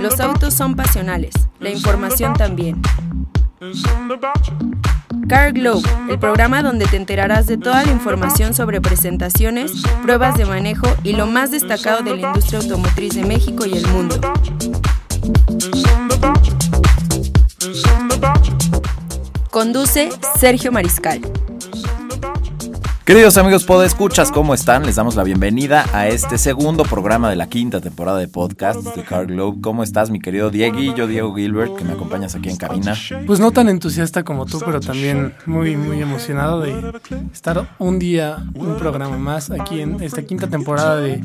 [0.00, 2.80] Los autos son pasionales, la información también.
[5.28, 10.46] Car Globe, el programa donde te enterarás de toda la información sobre presentaciones, pruebas de
[10.46, 14.18] manejo y lo más destacado de la industria automotriz de México y el mundo.
[19.50, 20.08] Conduce
[20.38, 21.20] Sergio Mariscal.
[23.10, 24.86] Queridos amigos Escuchas, ¿cómo están?
[24.86, 29.02] Les damos la bienvenida a este segundo programa de la quinta temporada de podcast de
[29.02, 29.58] Car Globe.
[29.60, 31.08] ¿Cómo estás, mi querido Diego?
[31.08, 32.94] Diego Gilbert, que me acompañas aquí en cabina.
[33.26, 37.00] Pues no tan entusiasta como tú, pero también muy, muy emocionado de
[37.32, 41.20] estar un día, un programa más aquí en esta quinta temporada de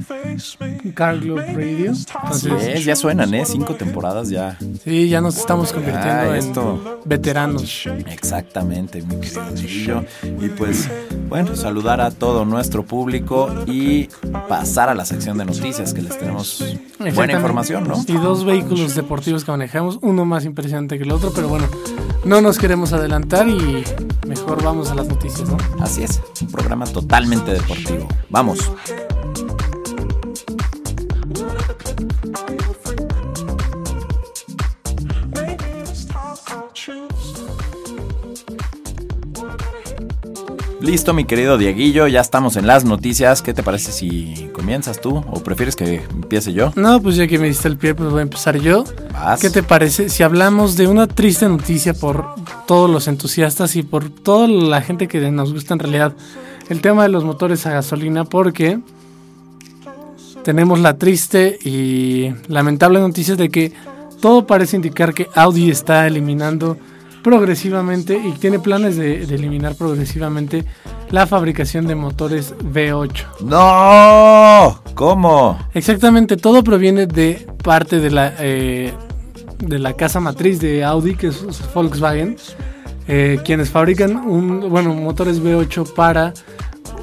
[0.96, 1.94] Car Globe Radio.
[2.24, 3.46] Así es, ya suenan, ¿eh?
[3.46, 4.58] Cinco temporadas ya.
[4.84, 7.86] Sí, ya nos estamos convirtiendo en veteranos.
[8.10, 10.04] Exactamente, mi querido Dieguillo.
[10.42, 10.90] Y pues,
[11.30, 14.08] bueno, saludos saludar a todo nuestro público y
[14.48, 16.64] pasar a la sección de noticias que les tenemos
[17.14, 18.02] buena información, ¿no?
[18.08, 21.68] Y dos vehículos deportivos que manejamos, uno más impresionante que el otro, pero bueno,
[22.24, 23.84] no nos queremos adelantar y
[24.26, 25.58] mejor vamos a las noticias, ¿no?
[25.82, 28.08] Así es, un programa totalmente deportivo.
[28.30, 28.72] Vamos.
[40.86, 43.42] Listo, mi querido Dieguillo, ya estamos en las noticias.
[43.42, 46.74] ¿Qué te parece si comienzas tú o prefieres que empiece yo?
[46.76, 48.84] No, pues ya que me diste el pie, pues voy a empezar yo.
[49.42, 52.36] ¿Qué te parece si hablamos de una triste noticia por
[52.68, 56.14] todos los entusiastas y por toda la gente que nos gusta en realidad
[56.70, 58.24] el tema de los motores a gasolina?
[58.24, 58.80] Porque
[60.44, 63.74] tenemos la triste y lamentable noticia de que
[64.22, 66.78] todo parece indicar que Audi está eliminando
[67.26, 70.64] progresivamente y tiene planes de, eliminar progresivamente
[71.10, 73.40] la fabricación de motores V8.
[73.42, 74.80] ¡No!
[74.94, 75.58] ¿Cómo?
[75.74, 78.94] Exactamente, todo proviene de parte de la, eh,
[79.58, 82.38] de la casa matriz de Audi, que es Volkswagen,
[83.08, 86.32] eh, quienes fabrican un, bueno, motores V8 para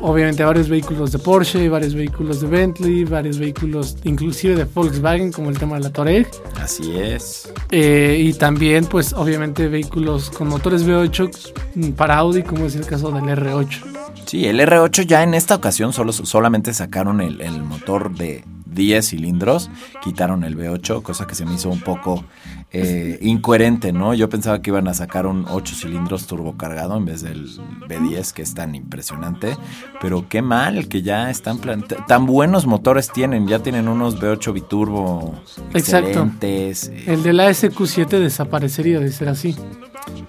[0.01, 5.51] obviamente varios vehículos de Porsche, varios vehículos de Bentley, varios vehículos inclusive de Volkswagen como
[5.51, 6.29] el tema de la Touareg.
[6.61, 7.53] Así es.
[7.71, 13.11] Eh, y también pues obviamente vehículos con motores V8 para Audi como es el caso
[13.11, 13.83] del R8.
[14.27, 19.07] Sí, el R8 ya en esta ocasión solo, solamente sacaron el, el motor de 10
[19.07, 19.71] cilindros,
[20.03, 22.25] quitaron el V8, cosa que se me hizo un poco
[22.75, 24.15] eh, incoherente, ¿no?
[24.15, 27.49] Yo pensaba que iban a sacar un 8 cilindros turbocargado en vez del
[27.89, 29.57] V10, que es tan impresionante.
[30.01, 31.61] Pero qué mal que ya están
[32.07, 35.35] tan buenos motores tienen, ya tienen unos V8 biturbo
[35.75, 36.89] excelentes.
[36.89, 37.13] Exacto.
[37.13, 39.55] El de la SQ7 desaparecería de ser así.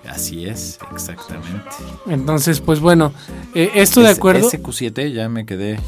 [0.07, 1.69] Así es, exactamente.
[2.07, 3.13] Entonces, pues bueno,
[3.55, 4.49] eh, esto de acuerdo.
[4.49, 5.79] SQ7 ya me quedé.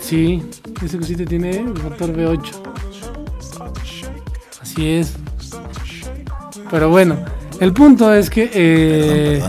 [0.00, 2.50] Sí, SQ7 tiene motor V8.
[4.60, 5.14] Así es.
[6.72, 7.18] Pero bueno,
[7.60, 9.42] el punto es que eh,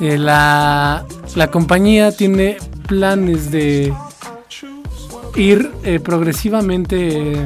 [0.00, 1.04] eh, la,
[1.50, 3.92] compañía tiene planes de
[5.34, 7.36] ir eh, progresivamente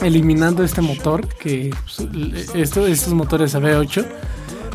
[0.00, 4.06] eliminando este motor, que pues, estos motores a V8,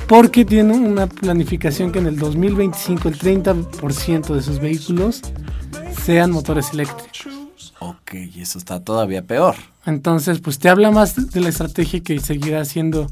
[0.07, 5.23] porque tiene una planificación que en el 2025 el 30% de sus vehículos
[6.05, 7.32] sean motores eléctricos.
[7.85, 9.55] Ok, y eso está todavía peor.
[9.85, 13.11] Entonces, pues te habla más de la estrategia que seguirá haciendo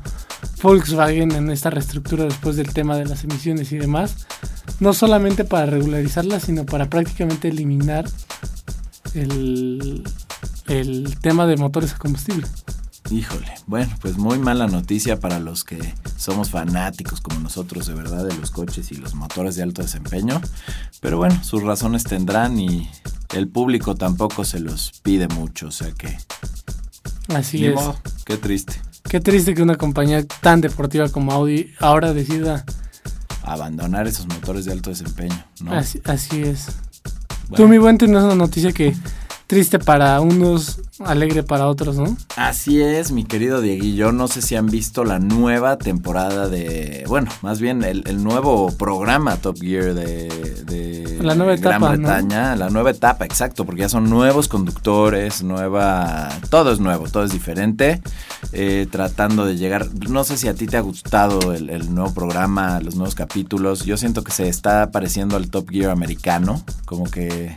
[0.64, 4.28] Volkswagen en esta reestructura después del tema de las emisiones y demás.
[4.80, 8.06] No solamente para regularizarla, sino para prácticamente eliminar
[9.14, 10.04] el,
[10.68, 12.48] el tema de motores a combustible.
[13.12, 18.26] Híjole, bueno, pues muy mala noticia para los que somos fanáticos como nosotros de verdad
[18.26, 20.40] de los coches y los motores de alto desempeño.
[21.02, 22.90] Pero bueno, sus razones tendrán y
[23.36, 26.18] el público tampoco se los pide mucho, o sea que...
[27.36, 27.78] Así es.
[28.24, 28.82] qué triste.
[29.04, 32.64] Qué triste que una compañía tan deportiva como Audi ahora decida...
[33.44, 35.74] Abandonar esos motores de alto desempeño, ¿no?
[35.74, 36.00] Así,
[36.42, 36.68] es.
[37.56, 38.96] Tú, mi buen, tienes una noticia que
[39.52, 42.16] triste para unos, alegre para otros, ¿no?
[42.38, 44.14] Así es, mi querido Dieguillo.
[44.14, 47.04] No sé si han visto la nueva temporada de.
[47.10, 52.56] Bueno, más bien el, nuevo programa Top Gear de, la nueva Gran etapa, Bretaña.
[52.56, 56.30] La nueva etapa, exacto, porque ya son nuevos conductores, nueva.
[56.50, 58.02] Todo es nuevo, todo es diferente.
[58.54, 59.90] Eh, tratando de llegar.
[60.10, 63.84] No sé si a ti te ha gustado el, el nuevo programa, los nuevos capítulos.
[63.84, 66.64] Yo siento que se está pareciendo al Top Gear americano.
[66.86, 67.54] Como que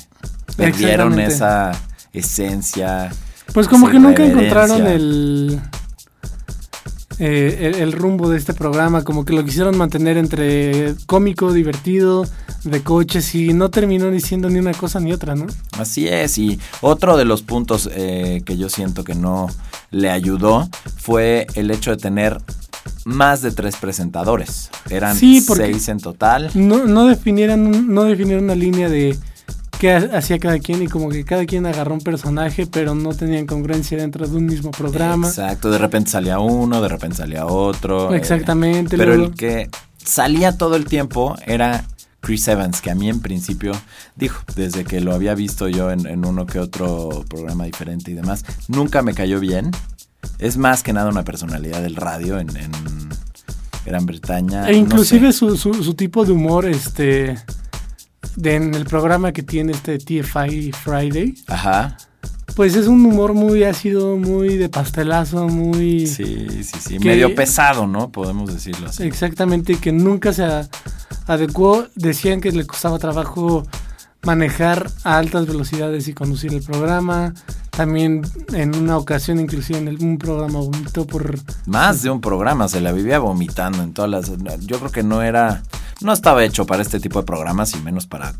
[0.57, 1.73] perdieron esa
[2.13, 3.11] esencia.
[3.53, 5.61] Pues como que nunca encontraron el
[7.19, 12.27] eh, el, rumbo de este programa, como que lo quisieron mantener entre cómico, divertido,
[12.65, 15.47] de coches y no terminó diciendo ni una cosa ni otra, ¿no?
[15.79, 19.49] Así es, y otro de los puntos eh, que yo siento que no
[19.91, 22.39] le ayudó fue el hecho de tener
[23.05, 24.71] más de tres presentadores.
[24.91, 26.51] Eran seis en total.
[26.55, 29.17] No, no, no definieron una línea de
[29.85, 33.45] qué hacía cada quien y como que cada quien agarró un personaje, pero no tenían
[33.45, 35.29] congruencia dentro de un mismo programa.
[35.29, 38.15] Exacto, de repente salía uno, de repente salía otro.
[38.15, 38.97] Eh, Exactamente.
[38.97, 41.85] pero el que salía todo el tiempo era
[42.21, 43.73] Chris Evans, que a mí en principio
[44.17, 48.43] dijo, desde que lo había visto yo en, uno que otro programa diferente y demás,
[48.69, 49.71] nunca me cayó bien.
[50.39, 52.49] Es más que nada una personalidad del radio en,
[53.85, 54.67] Gran Bretaña.
[54.67, 57.37] E inclusive su, su, tipo de humor, este
[58.43, 61.35] en el programa que tiene este TFI Friday.
[61.47, 61.97] Ajá.
[62.57, 66.07] Pues es un humor muy ácido, muy de pastelazo, muy...
[66.07, 68.11] Sí, sí, sí, medio pesado, ¿no?
[68.13, 69.03] Podemos decirlo así.
[69.03, 70.47] Exactamente, que nunca se
[71.27, 71.87] adecuó.
[71.97, 73.67] Decían que le costaba trabajo
[74.23, 77.35] manejar a altas velocidades y conducir el programa.
[77.71, 78.23] También
[78.53, 81.37] en una ocasión, inclusive en un programa vomitó por...
[81.67, 84.31] Más de un programa, se la vivía vomitando en todas las...
[84.61, 85.65] Yo creo que no era
[86.05, 88.35] no estaba hecho para este tipo de programas y menos para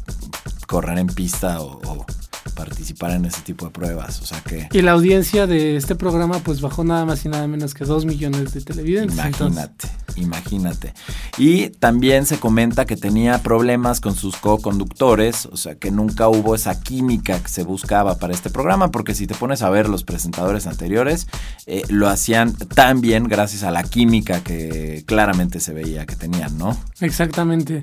[0.67, 2.07] correr en pista o,
[2.55, 4.21] participar en ese tipo de pruebas.
[4.23, 4.69] O sea que.
[4.73, 8.05] Y la audiencia de este programa, pues bajó nada más y nada menos que dos
[8.05, 9.15] millones de televidentes.
[9.15, 10.95] Imagínate, imagínate.
[11.39, 16.55] Y también se comenta que tenía problemas con sus co-conductores, o sea que nunca hubo
[16.55, 20.05] esa química que se buscaba para este programa, porque si te pones a ver los
[20.05, 21.27] presentadores anteriores,
[21.67, 26.57] eh, lo hacían tan bien gracias a la química que claramente se veía que tenían,
[26.59, 26.77] ¿no?
[27.01, 27.83] Exactamente.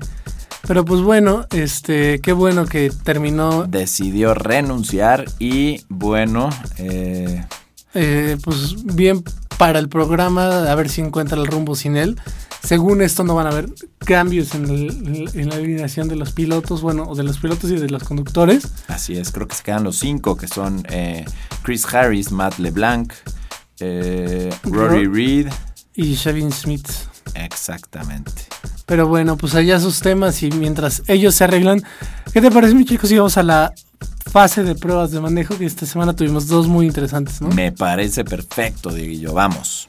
[0.66, 3.64] Pero pues bueno, este, qué bueno que terminó.
[3.64, 7.44] Decidió renunciar y bueno, eh,
[7.94, 9.24] eh, pues bien
[9.58, 12.20] para el programa, a ver si encuentra el rumbo sin él.
[12.62, 17.24] Según esto no van a haber cambios en, la alineación de los pilotos, bueno, de
[17.24, 18.68] los pilotos y de los conductores.
[18.86, 21.24] Así es, creo que se quedan los cinco, que son eh,
[21.62, 23.12] Chris Harris, Matt LeBlanc,
[24.62, 25.48] Rory Reed
[25.96, 26.88] y Shavin Smith.
[27.34, 28.32] Exactamente.
[28.86, 31.82] Pero bueno, pues allá sus temas y mientras ellos se arreglan,
[32.32, 33.10] ¿qué te parece, mi chicos?
[33.10, 33.72] Y vamos a la
[34.30, 37.48] fase de pruebas de manejo, que esta semana tuvimos dos muy interesantes, ¿no?
[37.48, 39.32] Me parece perfecto, Dieguillo.
[39.32, 39.88] Vamos.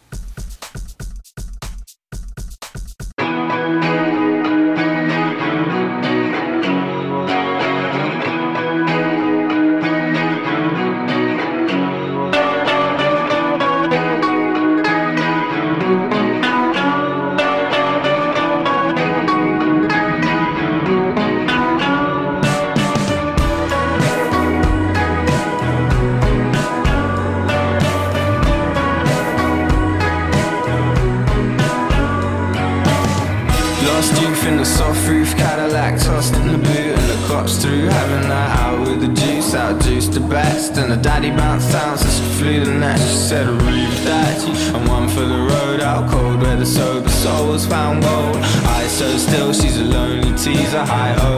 [50.45, 51.32] He's are high.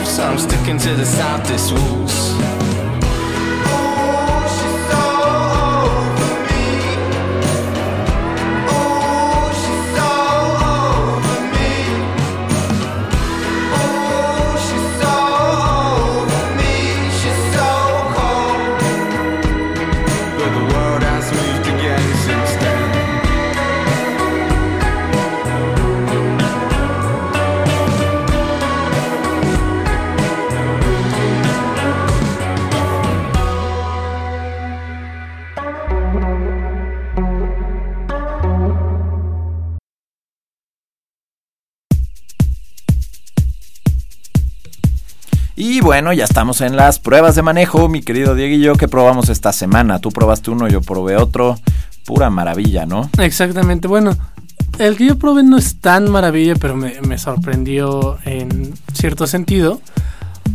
[0.00, 1.46] so I'm sticking to the south.
[1.46, 2.61] This rules.
[45.92, 49.28] Bueno, ya estamos en las pruebas de manejo, mi querido Diego y yo, que probamos
[49.28, 49.98] esta semana.
[49.98, 51.58] Tú probaste uno, yo probé otro.
[52.06, 53.10] Pura maravilla, ¿no?
[53.18, 53.88] Exactamente.
[53.88, 54.16] Bueno,
[54.78, 59.82] el que yo probé no es tan maravilla, pero me, me sorprendió en cierto sentido.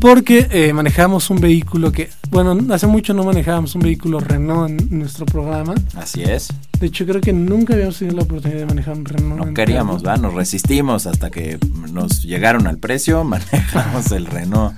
[0.01, 4.97] Porque eh, manejamos un vehículo que, bueno, hace mucho no manejábamos un vehículo Renault en
[4.97, 5.75] nuestro programa.
[5.95, 6.47] Así es.
[6.79, 9.45] De hecho, creo que nunca habíamos tenido la oportunidad de manejar un Renault.
[9.45, 10.17] No queríamos, ¿va?
[10.17, 11.59] Nos resistimos hasta que
[11.93, 14.73] nos llegaron al precio, manejamos el Renault.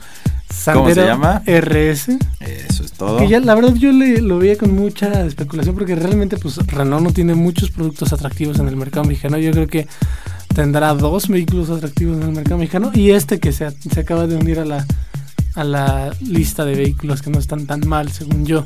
[0.73, 1.41] ¿Cómo se llama?
[1.45, 2.09] RS.
[2.39, 3.17] Eso es todo.
[3.17, 7.03] Que ya, la verdad, yo le, lo veía con mucha especulación porque realmente, pues, Renault
[7.03, 9.37] no tiene muchos productos atractivos en el mercado mexicano.
[9.37, 9.87] Yo creo que
[10.53, 14.35] tendrá dos vehículos atractivos en el mercado mexicano y este que se, se acaba de
[14.35, 14.85] unir a la
[15.55, 18.65] a la lista de vehículos que no están tan mal, según yo.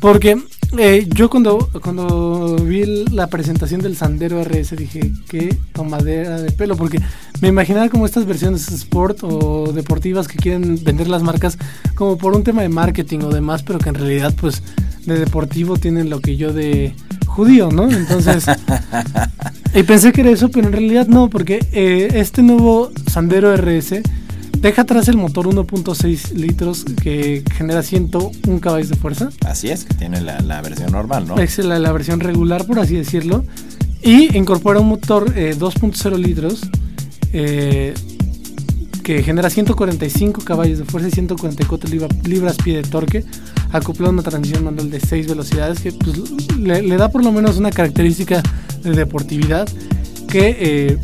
[0.00, 0.36] Porque
[0.78, 6.76] eh, yo cuando, cuando vi la presentación del Sandero RS dije, qué tomadera de pelo,
[6.76, 7.00] porque
[7.40, 11.58] me imaginaba como estas versiones sport o deportivas que quieren vender las marcas
[11.94, 14.62] como por un tema de marketing o demás, pero que en realidad pues
[15.06, 16.94] de deportivo tienen lo que yo de
[17.26, 17.90] judío, ¿no?
[17.90, 18.46] Entonces,
[19.74, 24.02] y pensé que era eso, pero en realidad no, porque eh, este nuevo Sandero RS
[24.64, 29.28] Deja atrás el motor 1.6 litros que genera 101 caballos de fuerza.
[29.44, 31.36] Así es, que tiene la, versión normal, ¿no?
[31.36, 33.44] Es la, versión regular, por así decirlo.
[34.02, 36.62] Y incorpora un motor 2.0 eh, litros
[37.34, 37.92] eh,
[39.02, 41.90] que genera 145 caballos de fuerza y 144
[42.24, 43.22] libras pie de torque,
[43.70, 47.58] acoplado a una transmisión manual de 6 velocidades que pues, le, da por lo menos
[47.58, 48.42] una característica
[48.82, 49.68] de deportividad
[50.26, 50.98] que eh,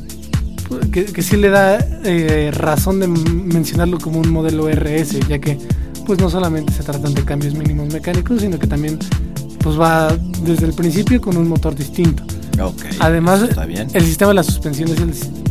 [0.92, 5.58] que, sí le da eh, razón de mencionarlo como un modelo RS, ya que
[6.06, 8.98] pues no solamente se tratan de cambios mínimos mecánicos, sino que también
[9.62, 12.22] pues va desde el principio con un motor distinto.
[12.98, 13.48] Además,
[13.94, 14.90] el sistema de la suspensión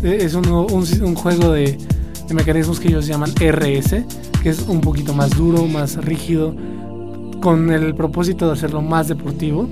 [0.03, 1.77] es, un, juego de,
[2.31, 4.03] mecanismos que ellos llaman RS,
[4.43, 6.55] que es un poquito más duro, más rígido,
[7.41, 9.67] con el propósito de hacerlo más deportivo.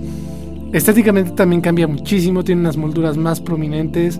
[0.74, 4.20] Estéticamente también cambia muchísimo, tiene unas molduras más prominentes,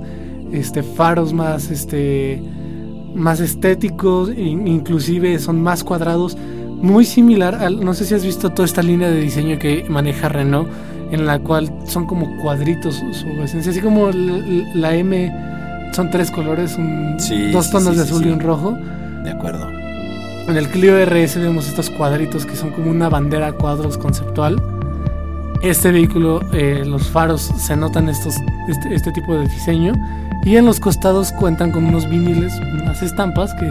[0.52, 2.42] este, faros más, este,
[3.16, 6.38] más estéticos, inclusive son más cuadrados,
[6.82, 10.30] muy similar al, no sé si has visto toda esta línea de diseño que maneja
[10.30, 10.70] Renault,
[11.12, 15.34] en la cual son como cuadritos su, esencia, así como la, M
[15.94, 16.78] son tres colores,
[17.52, 18.78] dos tonos de azul y un rojo.
[19.24, 19.68] De acuerdo.
[20.48, 24.62] En el Clio RS vemos estos cuadritos que son como una bandera cuadros conceptual.
[25.68, 28.36] Este vehículo, eh, los faros se notan estos,
[28.70, 29.94] este, este tipo de diseño
[30.46, 33.70] y en los costados cuentan con unos viniles, unas estampas que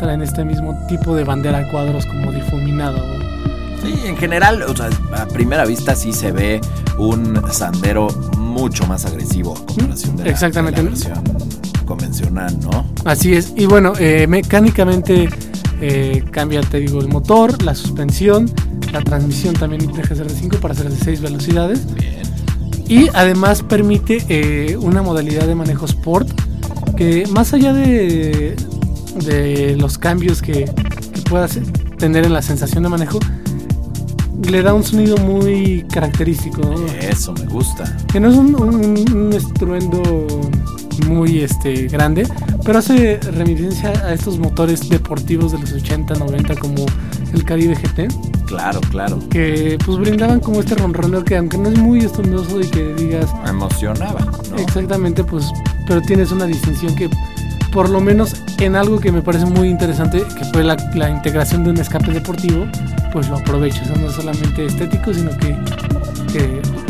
[0.00, 2.98] traen este mismo tipo de bandera a cuadros como difuminado.
[3.80, 6.60] Sí, en general, o sea, a primera vista sí se ve
[6.98, 10.82] un sandero mucho más agresivo a comparación de Exactamente.
[10.82, 11.22] la, versión
[11.86, 12.84] convencional, ¿no?
[13.04, 13.52] Así es.
[13.56, 15.28] Y bueno, eh, mecánicamente
[15.80, 18.50] eh, cambia, te digo, el motor, la suspensión,
[18.92, 21.94] la transmisión también deja de ser de 5 para ser de 6 velocidades.
[21.94, 22.22] Bien.
[22.88, 26.28] Y además permite eh, una modalidad de manejo sport
[26.96, 28.56] que más allá de,
[29.24, 31.58] de los cambios que, que puedas
[31.98, 33.18] tener en la sensación de manejo,
[34.48, 36.62] le da un sonido muy característico.
[37.00, 37.96] Eso me gusta.
[38.10, 40.26] Que no es un, estruendo
[41.06, 42.26] muy este, grande,
[42.64, 46.86] pero hace reminiscencia a estos motores deportivos de los 80, 90 como
[47.32, 48.08] el Caribe GT.
[48.46, 49.18] Claro, claro.
[49.28, 53.28] Que pues brindaban como este ronroneo que aunque no es muy estondoso y que digas...
[53.46, 54.26] Emocionaba.
[54.56, 55.46] Exactamente, pues,
[55.86, 57.10] pero tienes una distinción que
[57.72, 60.76] por lo menos en algo que me parece muy interesante, que fue la,
[61.10, 62.66] integración de un escape deportivo,
[63.12, 63.82] pues lo aprovecho.
[63.94, 65.56] O no es solamente estético, sino que,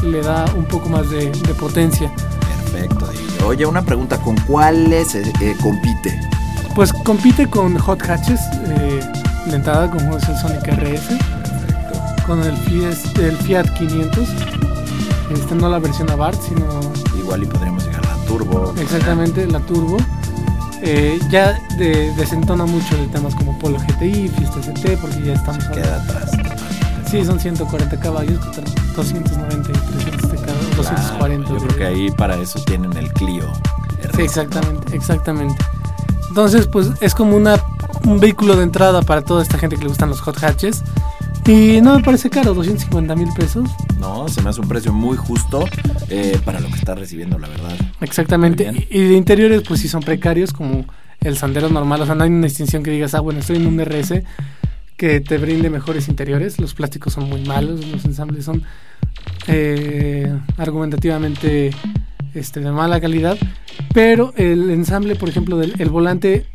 [0.02, 2.10] le da un poco más de, potencia.
[3.38, 3.46] Perfecto.
[3.46, 6.20] Oye, una pregunta, ¿con cuáles eh, eh, compite?
[6.74, 9.00] Pues compite con Hot Hatches eh,
[9.46, 11.38] de entrada, como es el Sonic RS
[12.28, 14.28] con el Fiat, el Fiat 500.
[15.30, 16.64] Este, no la versión Abarth, sino...
[17.18, 18.74] Igual y podríamos llegar a la Turbo.
[18.78, 19.96] Exactamente, la Turbo.
[20.82, 21.58] Eh, ya
[22.16, 25.64] desentona mucho de temas como Polo GTI, Fiesta ST, porque ya estamos...
[25.64, 26.30] Se queda atrás.
[27.10, 28.38] Sí, son 140 caballos
[28.94, 30.27] 290 y 300
[30.90, 31.48] de 240.
[31.50, 33.44] Yo creo que ahí para eso tienen el Clio.
[34.14, 35.64] sí, exactamente, exactamente.
[36.28, 37.56] Entonces, pues es como una,
[38.04, 40.82] un vehículo de entrada para toda esta gente que le gustan los hot hatches.
[41.46, 43.70] Y no me parece caro, 250 mil pesos.
[43.98, 45.64] No, se me hace un precio muy justo
[46.10, 47.74] eh, para lo que está recibiendo, la verdad.
[48.02, 48.86] Exactamente.
[48.90, 50.84] Y, de interiores, pues sí son precarios, como
[51.20, 52.02] el sandero normal.
[52.02, 54.22] O sea, no hay una distinción que digas, ah, bueno, estoy en un RS
[54.98, 56.60] que te brinde mejores interiores.
[56.60, 58.64] Los plásticos son muy malos, los ensambles son
[59.46, 61.70] eh, argumentativamente
[62.34, 63.38] este, de mala calidad.
[63.94, 66.46] Pero el ensamble, por ejemplo, del el volante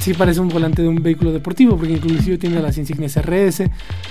[0.00, 3.64] sí parece un volante de un vehículo deportivo, porque inclusive tiene las insignias RS,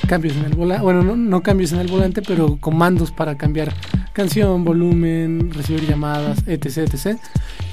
[0.08, 3.74] cambios en el volante, bueno, no, cambios en el volante, pero comandos para cambiar
[4.14, 7.18] canción, volumen, recibir llamadas, etc, etc.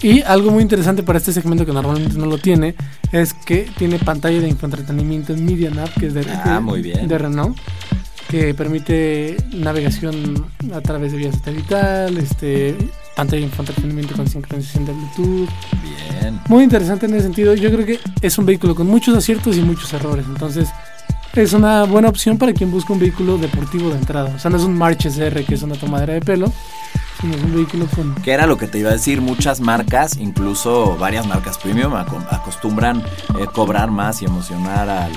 [0.03, 2.75] Y algo muy interesante para este segmento que normalmente no lo tiene,
[3.13, 7.07] es que tiene pantalla de infoentretenimiento en MediaNav, que es de, ah, muy bien.
[7.09, 7.57] de Renault
[8.29, 12.77] que permite navegación a través de vía satelital, este,
[13.15, 15.49] pantalla de entretenimiento con sincronización de Bluetooth.
[15.83, 16.41] Bien.
[16.49, 17.55] Muy interesante en ese sentido.
[17.55, 20.27] Yo creo que es un vehículo con muchos aciertos y muchos errores.
[20.29, 20.69] Entonces,
[21.43, 24.33] es una buena opción para quien busca un vehículo deportivo de entrada.
[24.35, 26.53] O sea, no es un March SR que es una tomadera de pelo,
[27.21, 28.15] sino es un vehículo con...
[28.17, 33.03] Que era lo que te iba a decir, muchas marcas, incluso varias marcas premium, acostumbran
[33.39, 35.13] eh, cobrar más y emocionar al,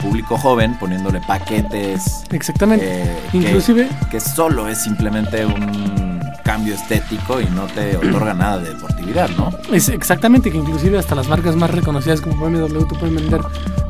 [0.00, 2.24] público joven poniéndole paquetes.
[2.30, 2.86] Exactamente.
[2.86, 3.88] Eh, Inclusive...
[4.10, 9.50] Que, solo es simplemente un cambio estético y no te otorga nada de deportividad, ¿no?
[9.72, 13.40] Es exactamente, que inclusive hasta las marcas más reconocidas como BMW tú pueden vender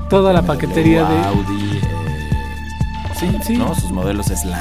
[0.08, 1.73] toda la paquetería de Audi,
[3.32, 3.74] sí, sí, ¿no?
[3.74, 4.58] sus modelos Slime.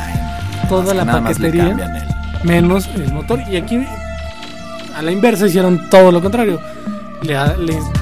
[0.70, 1.76] Toda la paquetería
[2.44, 3.86] menos el motor y aquí
[4.96, 6.60] a la inversa hicieron todo lo contrario.
[7.22, 7.38] Le,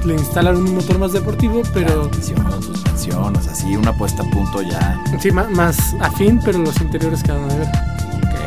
[0.03, 2.09] le, instalaron un motor más deportivo, pero.
[2.11, 4.99] suspensión, o sea, sí, una puesta a punto ya.
[5.19, 7.67] Sí, más, más afín, pero los interiores quedan de ver.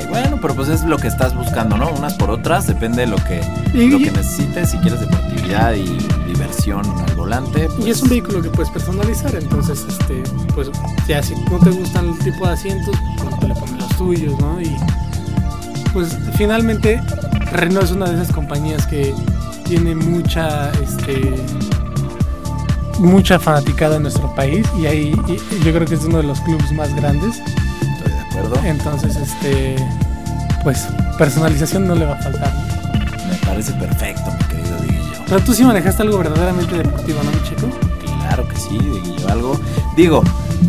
[0.08, 1.90] Bueno, pero pues es lo que estás buscando, ¿no?
[1.90, 3.40] Unas por otras, depende de lo que,
[3.75, 4.70] lo que necesites.
[4.70, 5.84] Si quieres deportividad y
[6.26, 7.68] diversión al volante.
[7.84, 10.23] Y es un pues vehículo que puedes personalizar, entonces, este,
[10.54, 10.70] pues
[11.06, 14.38] ya si no te gustan el tipo de asientos, pues te le pones los tuyos,
[14.40, 14.61] ¿no?
[14.61, 14.76] Y
[15.92, 17.00] pues finalmente
[17.52, 19.14] Renault es una de esas compañías que
[19.64, 21.34] tiene mucha, este,
[22.99, 25.12] mucha fanaticada en nuestro país y ahí
[25.64, 27.40] yo creo que es uno de los clubes más grandes.
[28.37, 28.61] Acuerdo.
[28.64, 29.76] Entonces, este,
[30.62, 30.88] pues
[31.19, 32.53] personalización no le va a faltar.
[33.29, 35.23] Me parece perfecto, mi querido Diguillo.
[35.26, 37.69] Pero tú sí manejaste algo verdaderamente deportivo, ¿no, mi chico?
[38.21, 39.29] Claro que sí, Diguillo.
[39.29, 39.61] Algo.
[39.97, 40.23] Digo,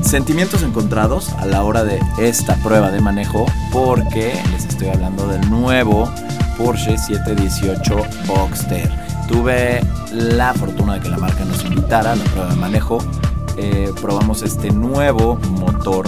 [0.03, 5.49] sentimientos encontrados a la hora de esta prueba de manejo porque les estoy hablando del
[5.49, 6.11] nuevo
[6.57, 7.95] Porsche 718
[8.27, 8.89] Boxster.
[9.27, 9.81] Tuve
[10.11, 12.99] la fortuna de que la marca nos invitara a la prueba de manejo.
[13.57, 16.07] Eh, probamos este nuevo motor.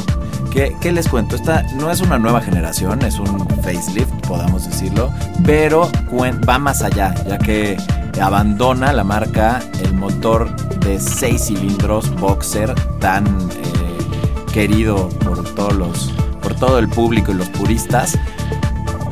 [0.81, 1.35] ¿Qué les cuento?
[1.35, 5.13] Esta no es una nueva generación, es un facelift, podamos decirlo,
[5.45, 5.91] pero
[6.49, 7.77] va más allá, ya que
[8.19, 16.55] abandona la marca el motor de 6 cilindros Boxer tan eh, querido por todos por
[16.55, 18.17] todo el público y los puristas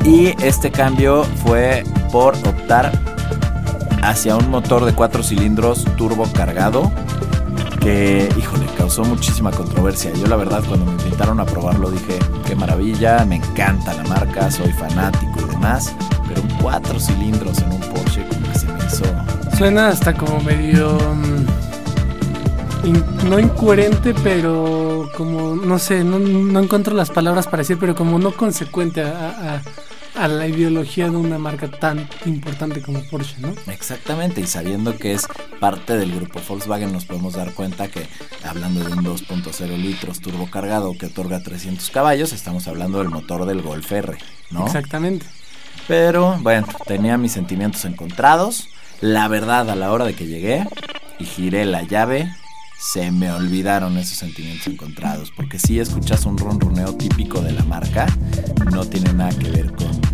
[0.04, 2.90] y este cambio fue por optar
[4.02, 6.90] hacia un motor de 4 cilindros turbo cargado
[7.86, 10.12] que, híjole, causó muchísima controversia.
[10.14, 14.50] Yo la verdad cuando me invitaron a probarlo dije, qué maravilla, me encanta la marca,
[14.50, 15.94] soy fanático y demás,
[16.26, 19.04] pero un 4 cilindros en un Porsche como se me hizo...
[19.56, 20.98] Suena hasta como medio...
[21.14, 21.46] Mm,
[23.28, 26.18] no incoherente, pero como, no sé, no,
[26.60, 29.62] encuentro las palabras para decir, pero como no consecuente a
[30.28, 33.54] la ideología de una marca tan importante como Porsche, ¿no?
[33.70, 35.26] Exactamente, y sabiendo que es
[35.60, 38.06] parte del grupo Volkswagen nos podemos dar cuenta que
[38.44, 43.46] hablando de un 2.0 litros turbo cargado que otorga 300 caballos, estamos hablando del motor
[43.46, 44.16] del Golf R,
[44.50, 44.66] ¿no?
[44.66, 45.26] Exactamente.
[45.86, 48.68] Pero bueno, tenía mis sentimientos encontrados.
[49.00, 50.66] La verdad, a la hora de que llegué
[51.18, 52.34] y giré la llave,
[52.78, 55.30] se me olvidaron esos sentimientos encontrados.
[55.30, 58.06] Porque si escuchas un ronroneo típico de la marca,
[58.72, 60.05] no tiene nada que ver con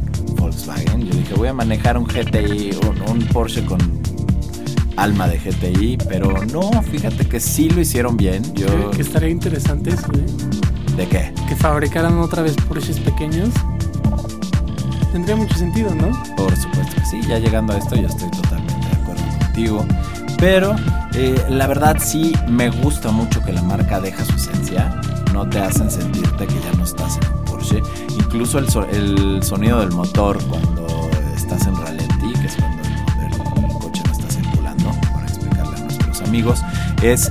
[0.53, 1.07] Volkswagen.
[1.07, 2.77] Yo dije, voy a manejar un GTI,
[3.09, 3.79] un, Porsche con
[4.97, 8.43] alma de GTI, pero no, fíjate que sí lo hicieron bien.
[8.55, 8.91] Yo...
[8.91, 10.97] Que estaría interesante eso, ¿eh?
[10.97, 11.33] ¿De qué?
[11.49, 13.49] Que fabricaran otra vez Porsches pequeños.
[15.13, 16.11] Tendría mucho sentido, ¿no?
[16.37, 19.87] Por supuesto que sí, ya llegando a esto yo estoy totalmente de acuerdo contigo.
[20.39, 20.77] Pero
[21.15, 25.01] eh, la verdad sí me gusta mucho que la marca deja su esencia.
[25.33, 27.83] No te hacen sentirte que ya no estás en un Porsche.
[28.33, 30.87] Incluso el, sonido del motor cuando
[31.37, 36.23] estás en ralentí, que es cuando el, coche no está circulando, para explicarle a nuestros
[36.23, 36.63] amigos,
[37.03, 37.31] es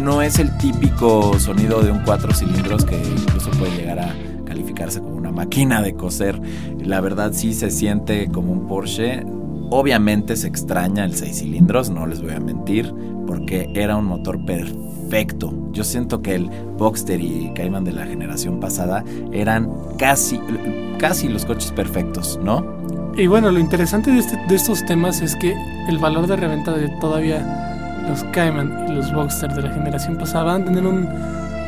[0.00, 5.00] no es el típico sonido de un cuatro cilindros que incluso puede llegar a calificarse
[5.00, 6.40] como una máquina de coser.
[6.78, 9.24] La verdad sí se siente como un Porsche
[9.70, 12.94] Obviamente se extraña el 6 cilindros, no les voy a mentir,
[13.26, 14.93] porque era un motor perfecto.
[15.72, 20.40] Yo siento que el Boxster y Cayman de la generación pasada eran casi,
[20.98, 22.64] casi los coches perfectos, ¿no?
[23.16, 25.54] Y bueno, lo interesante de, este, de estos temas es que
[25.88, 30.44] el valor de reventa de todavía los Cayman y los Boxster de la generación pasada
[30.44, 31.08] van a tener un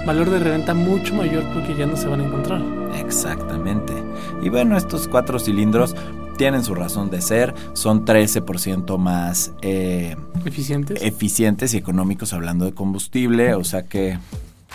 [0.04, 2.62] valor de reventa mucho mayor porque ya no se van a encontrar.
[2.98, 3.92] Exactamente.
[4.42, 5.94] Y bueno, estos cuatro cilindros
[6.36, 11.02] tienen su razón de ser, son 13% más eh, eficientes.
[11.02, 14.18] eficientes y económicos hablando de combustible, o sea que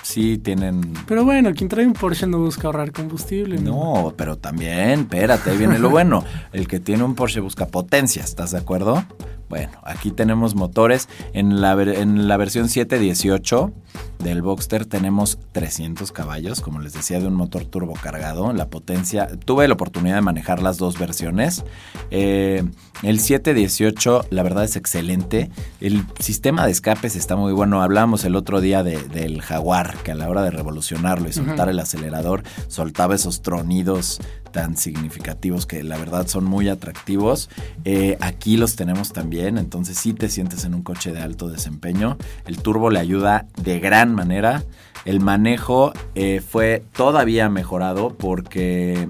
[0.03, 0.93] sí tienen...
[1.07, 3.57] Pero bueno, quien trae un Porsche no busca ahorrar combustible.
[3.59, 6.23] No, pero también, espérate, ahí viene lo bueno.
[6.53, 9.03] El que tiene un Porsche busca potencia, ¿estás de acuerdo?
[9.49, 11.09] Bueno, aquí tenemos motores.
[11.33, 13.73] En la, en la versión 718
[14.19, 18.53] del Boxster tenemos 300 caballos, como les decía, de un motor turbo cargado.
[18.53, 21.63] La potencia, tuve la oportunidad de manejar las dos versiones.
[22.11, 22.63] Eh,
[23.03, 25.49] el 718, la verdad es excelente.
[25.79, 27.81] El sistema de escapes está muy bueno.
[27.81, 31.79] Hablábamos el otro día del Jaguar, que a la hora de revolucionarlo y soltar el
[31.79, 34.19] acelerador, soltaba esos tronidos
[34.51, 37.49] tan significativos que la verdad son muy atractivos.
[37.85, 42.17] Eh, aquí los tenemos también, entonces sí te sientes en un coche de alto desempeño.
[42.45, 44.63] El turbo le ayuda de gran manera.
[45.03, 49.07] El manejo eh, fue todavía mejorado porque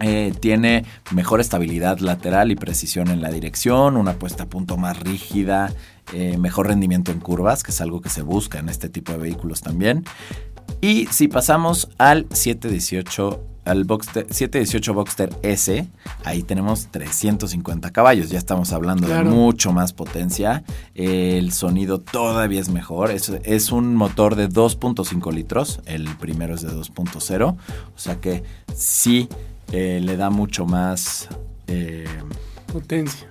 [0.00, 4.98] eh, tiene mejor estabilidad lateral y precisión en la dirección, una puesta a punto más
[4.98, 5.72] rígida,
[6.38, 9.62] mejor rendimiento en curvas, que es algo que se busca en este tipo de vehículos
[9.62, 10.04] también.
[10.82, 15.88] Y si pasamos al 718 al 718 Boxster S,
[16.24, 22.70] ahí tenemos 350 caballos, ya estamos hablando de mucho más potencia, el sonido todavía es
[22.70, 27.56] mejor, es, un motor de 2.5 litros, el primero es de 2.0, o
[27.98, 28.42] sea que
[28.74, 29.28] sí
[29.70, 31.28] eh, le da mucho más...
[31.68, 32.04] Eh,
[32.72, 33.28] potencia.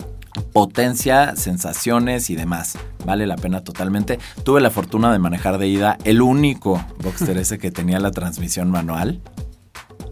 [0.53, 2.77] potencia, sensaciones y demás.
[3.05, 4.17] Vale la pena totalmente.
[4.43, 8.71] Tuve la fortuna de manejar de ida el único Boxster S que tenía la transmisión
[8.71, 9.19] manual.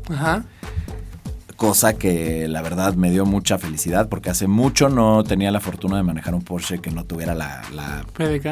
[0.09, 0.43] Ajá.
[1.55, 5.97] Cosa que la verdad me dio mucha felicidad porque hace mucho no tenía la fortuna
[5.97, 7.63] de manejar un Porsche que no tuviera la,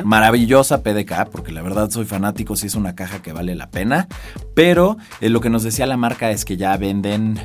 [0.03, 4.09] maravillosa PDK, porque la verdad soy fanático, sí es una caja que vale la pena.
[4.53, 7.39] Pero eh, lo que nos decía la marca es que ya venden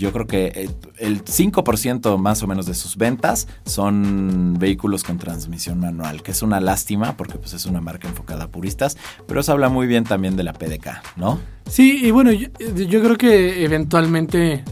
[0.00, 5.18] yo creo que eh, el 5% más o menos de sus ventas son vehículos con
[5.18, 8.96] transmisión manual, que es una lástima porque pues es una marca enfocada a puristas,
[9.28, 11.38] pero eso habla muy bien también de la PDK, ¿no?
[11.68, 12.48] Sí, y bueno, yo,
[13.02, 14.64] creo que eventualmente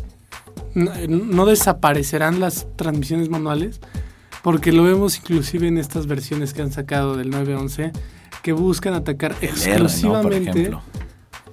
[0.74, 3.80] no, desaparecerán las transmisiones manuales,
[4.42, 7.92] porque lo vemos inclusive en estas versiones que han sacado del 911,
[8.42, 10.70] que buscan atacar exclusivamente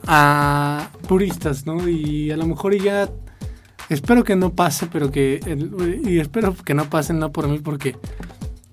[0.08, 1.90] a puristas, ¿no?
[1.90, 3.10] Y a lo mejor ya
[3.89, 5.39] Espero que no pase, pero que.
[6.04, 7.95] y espero que no pase, no por mí, porque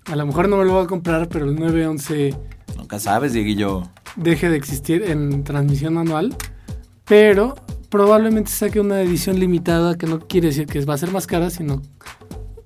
[0.06, 2.34] a lo mejor no me lo voy a comprar, pero el 911.
[2.76, 3.82] Nunca sabes, Dieguillo.
[4.16, 6.36] Deje de existir en transmisión manual.
[7.04, 7.54] Pero
[7.90, 11.50] probablemente saque una edición limitada, que no quiere decir que va a ser más cara,
[11.50, 11.82] sino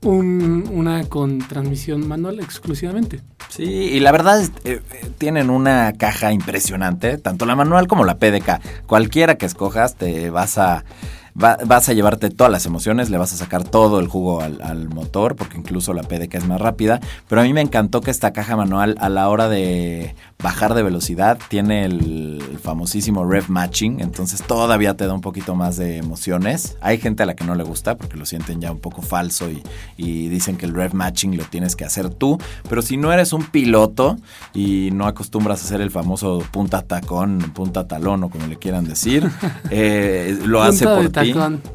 [0.02, 3.22] una con transmisión manual exclusivamente.
[3.48, 8.04] Sí, y la verdad es, eh, eh, tienen una caja impresionante, tanto la manual como
[8.04, 8.61] la PDK.
[8.87, 10.85] Cualquiera que escojas te vas a
[11.37, 15.37] vas a llevarte todas las emociones, le vas a sacar todo el jugo al, motor,
[15.37, 17.01] porque incluso la PDK es más rápida.
[17.29, 20.83] Pero a mí me encantó que esta caja manual a la hora de bajar de
[20.83, 26.77] velocidad tiene el famosísimo rev matching, entonces todavía te da un poquito más de emociones.
[26.81, 29.51] Hay gente a la que no le gusta porque lo sienten ya un poco falso
[29.51, 29.62] y,
[29.96, 33.33] y dicen que el rev matching lo tienes que hacer tú, pero si no eres
[33.33, 34.16] un piloto
[34.55, 38.85] y no acostumbras a hacer el famoso punta tacón, punta talón o como le quieran
[38.85, 39.29] decir,
[39.70, 41.25] eh, lo hace por ti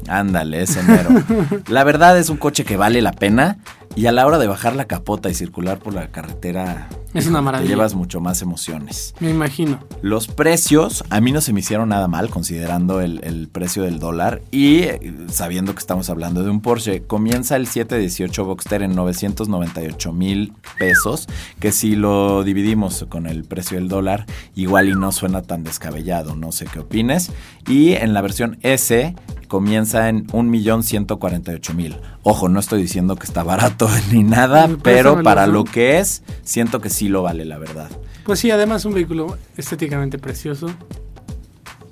[0.08, 1.10] Ándale, ese mero.
[1.68, 3.58] la verdad es un coche que vale la pena
[3.94, 7.42] y a la hora de bajar la capota y circular por la carretera es una
[7.42, 7.68] maravilla.
[7.68, 9.14] Te llevas mucho más emociones.
[9.20, 9.80] Me imagino.
[10.00, 14.40] Los precios a mí no se me hicieron nada mal considerando el, precio del dólar
[14.50, 17.02] y eh, sabiendo que estamos hablando de un Porsche.
[17.02, 21.28] Comienza el 718 Boxster en 998 mil pesos,
[21.60, 26.34] que si lo dividimos con el precio del dólar, igual y no suena tan descabellado,
[26.34, 27.30] no sé qué opines.
[27.68, 29.14] Y en la versión S
[29.52, 32.00] comienza en 1.148.000.
[32.22, 36.80] Ojo, no estoy diciendo que está barato ni nada, pero para lo que es, siento
[36.80, 37.90] que sí lo vale, la verdad.
[38.24, 40.68] Pues sí, además un vehículo estéticamente precioso.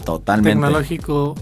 [0.07, 0.59] Totalmente.
[0.59, 1.35] Tecnológico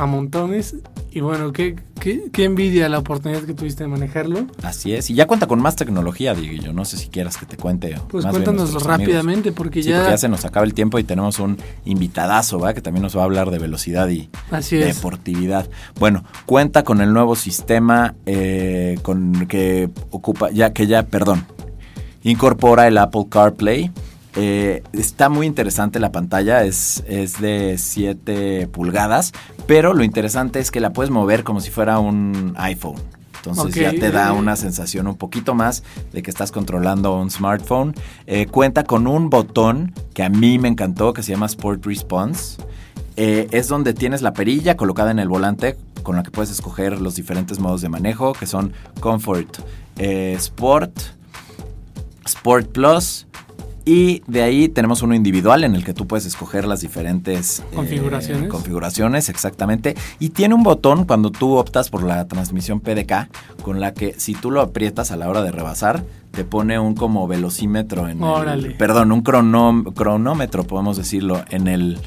[0.00, 0.76] a montones
[1.12, 4.46] y bueno, qué, qué, envidia la oportunidad que tuviste de manejarlo.
[4.62, 6.62] Así es, y ya cuenta con más tecnología, Diego.
[6.62, 7.96] Yo no sé si quieras que te cuente.
[8.08, 10.08] Pues cuéntanoslo rápidamente, porque ya.
[10.08, 12.74] ya se nos acaba el tiempo y tenemos un invitadazo, ¿va?
[12.74, 14.30] Que también nos va a hablar de velocidad y
[14.70, 15.68] deportividad.
[15.98, 21.44] Bueno, cuenta con el nuevo sistema eh, con que ocupa, ya que ya, perdón,
[22.22, 23.90] incorpora el Apple CarPlay
[24.36, 29.32] eh, está muy interesante la pantalla, es, es de 7 pulgadas,
[29.66, 32.96] pero lo interesante es que la puedes mover como si fuera un iPhone.
[33.44, 37.94] Entonces ya te da una sensación un poquito más de que estás controlando un smartphone.
[38.26, 42.62] Eh, cuenta con un botón que a mí me encantó, que se llama Sport Response.
[43.16, 47.00] Eh, es donde tienes la perilla colocada en el volante con la que puedes escoger
[47.00, 49.58] los diferentes modos de manejo, que son Comfort,
[49.96, 50.98] Sport,
[52.26, 53.26] Sport Plus,
[53.84, 57.64] y de ahí tenemos uno individual en el que tú puedes escoger las diferentes eh,
[57.74, 58.48] configuraciones.
[58.48, 59.96] configuraciones, exactamente.
[60.18, 63.28] Y tiene un botón cuando tú optas por la transmisión PDK,
[63.62, 66.94] con la que si tú lo aprietas a la hora de rebasar, te pone un
[66.94, 71.98] como velocímetro en el, perdón, un cronómetro, podemos decirlo, en el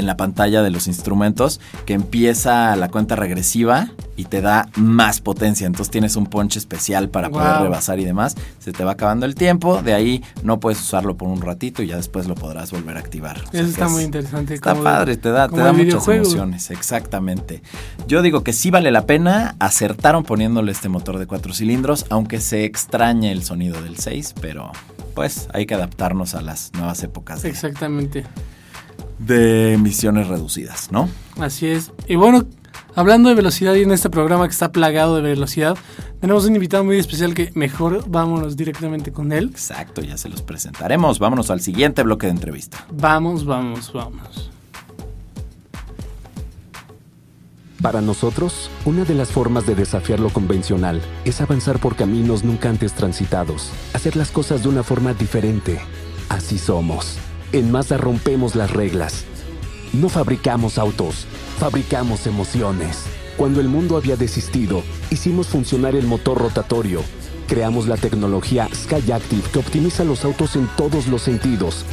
[0.00, 5.20] en la pantalla de los instrumentos que empieza la cuenta regresiva y te da más
[5.20, 5.66] potencia.
[5.66, 8.34] Entonces tienes un ponche especial para poder rebasar y demás.
[8.58, 11.86] Se te va acabando el tiempo, de ahí no puedes usarlo por un ratito y
[11.86, 13.40] ya después lo podrás volver a activar.
[13.52, 14.54] Eso está muy interesante.
[14.54, 17.62] Está padre, te da, te da muchas emociones, exactamente.
[18.06, 22.40] Yo digo que sí vale la pena, acertaron poniéndole este motor de cuatro cilindros, aunque
[22.40, 24.72] se extrañe el sonido del 6, pero
[25.14, 27.44] pues hay que adaptarnos a las nuevas épocas.
[27.44, 28.24] Exactamente
[29.20, 31.08] de emisiones reducidas, ¿no?
[31.38, 31.92] Así es.
[32.08, 32.44] Y bueno,
[32.94, 35.76] hablando de velocidad y en este programa que está plagado de velocidad,
[36.20, 39.50] tenemos un invitado muy especial que mejor vámonos directamente con él.
[39.50, 41.18] Exacto, ya se los presentaremos.
[41.18, 42.86] Vámonos al siguiente bloque de entrevista.
[42.92, 44.50] Vamos, vamos, vamos.
[47.82, 52.68] Para nosotros, una de las formas de desafiar lo convencional es avanzar por caminos nunca
[52.68, 55.80] antes transitados, hacer las cosas de una forma diferente.
[56.28, 57.18] Así somos.
[57.52, 59.24] En Mazda rompemos las reglas.
[59.92, 61.26] No fabricamos autos,
[61.58, 62.98] fabricamos emociones.
[63.36, 67.02] Cuando el mundo había desistido, hicimos funcionar el motor rotatorio.
[67.48, 71.84] Creamos la tecnología Skyactiv que optimiza los autos en todos los sentidos.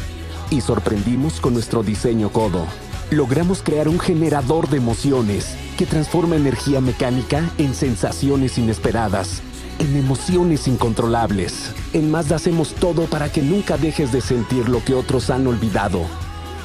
[0.52, 2.68] Y sorprendimos con nuestro diseño codo.
[3.10, 9.42] Logramos crear un generador de emociones que transforma energía mecánica en sensaciones inesperadas
[9.80, 11.74] en emociones incontrolables.
[11.94, 16.02] En Mazda hacemos todo para que nunca dejes de sentir lo que otros han olvidado.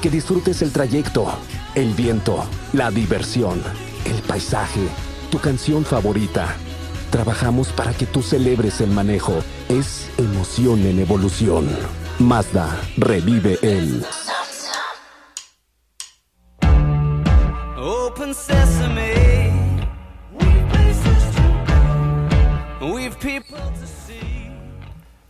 [0.01, 1.27] Que disfrutes el trayecto,
[1.75, 3.61] el viento, la diversión,
[4.05, 4.81] el paisaje,
[5.31, 6.55] tu canción favorita.
[7.11, 9.33] Trabajamos para que tú celebres el manejo.
[9.69, 11.69] Es emoción en evolución.
[12.19, 14.05] Mazda revive el.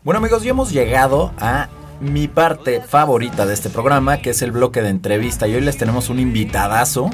[0.03, 1.69] Bueno amigos, ya hemos llegado a
[2.01, 5.47] mi parte favorita de este programa, que es el bloque de entrevista.
[5.47, 7.09] Y hoy les tenemos un invitadazo.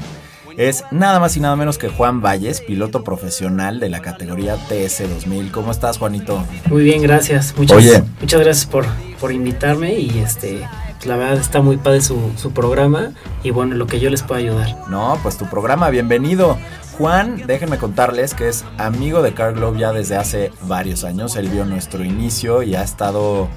[0.56, 5.08] Es nada más y nada menos que Juan Valles, piloto profesional de la categoría TS
[5.08, 5.52] 2000.
[5.52, 6.44] ¿Cómo estás, Juanito?
[6.68, 7.54] Muy bien, gracias.
[7.56, 8.86] Muchas, muchas gracias por,
[9.20, 10.66] por invitarme y este
[11.06, 13.12] la verdad está muy padre su, su programa
[13.42, 14.76] y bueno, lo que yo les puedo ayudar.
[14.88, 16.58] No, pues tu programa, bienvenido.
[17.00, 21.34] Juan, déjenme contarles que es amigo de Car Globe ya desde hace varios años.
[21.34, 23.48] Él vio nuestro inicio y ha estado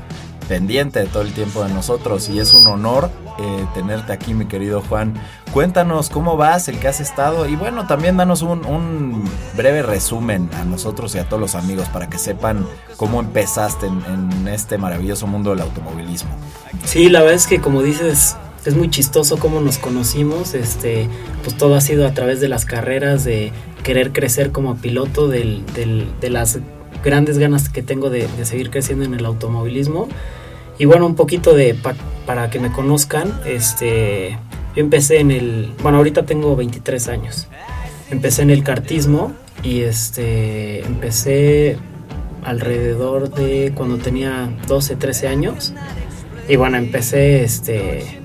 [0.47, 4.82] pendiente todo el tiempo de nosotros y es un honor eh, tenerte aquí, mi querido
[4.88, 5.15] Juan.
[5.51, 10.63] Cuéntanos cómo vas, el que has estado y bueno, también danos un, breve resumen a
[10.63, 15.27] nosotros y a todos los amigos para que sepan cómo empezaste en, en este maravilloso
[15.27, 16.32] mundo del automovilismo.
[16.86, 21.08] Sí, la verdad es que como dices, es muy chistoso cómo nos conocimos, este,
[21.43, 23.52] pues todo ha sido a través de las carreras, de
[23.84, 26.60] querer crecer como piloto, del, de las
[27.04, 30.08] grandes ganas que tengo de, seguir creciendo en el automovilismo.
[30.80, 31.76] Y bueno, un poquito de,
[32.26, 34.38] para que me conozcan, este,
[34.76, 37.47] yo empecé en el, bueno, ahorita tengo 23 años,
[38.10, 41.78] empecé en el kartismo y este, empecé
[42.43, 45.73] alrededor de cuando tenía 12, 13 años.
[46.49, 48.19] Y bueno, empecé este,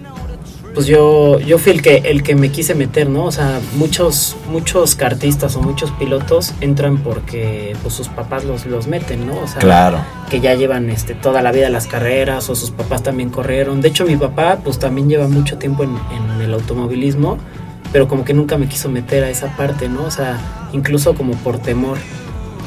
[0.78, 3.24] pues yo, yo fui el que, el que me quise meter, ¿no?
[3.24, 8.86] O sea, muchos, muchos cartistas o muchos pilotos entran porque pues, sus papás los, los
[8.86, 9.40] meten, ¿no?
[9.40, 9.98] O sea, claro.
[10.30, 13.80] que ya llevan este, toda la vida las carreras o sus papás también corrieron.
[13.80, 17.38] De hecho, mi papá pues también lleva mucho tiempo en, en el automovilismo,
[17.90, 20.04] pero como que nunca me quiso meter a esa parte, ¿no?
[20.04, 20.38] O sea,
[20.72, 21.98] incluso como por temor.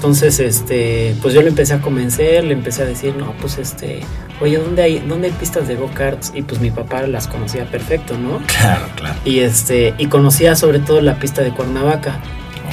[0.02, 4.00] Entonces, este, pues yo le empecé a convencer, le empecé a decir, no, pues este,
[4.42, 6.32] oye, ¿dónde hay, dónde hay pistas de go-karts?
[6.34, 8.40] Y pues mi papá las conocía perfecto, ¿no?
[8.48, 9.16] Claro, claro.
[9.26, 12.20] Y este, y conocía sobre todo la pista de Cuernavaca.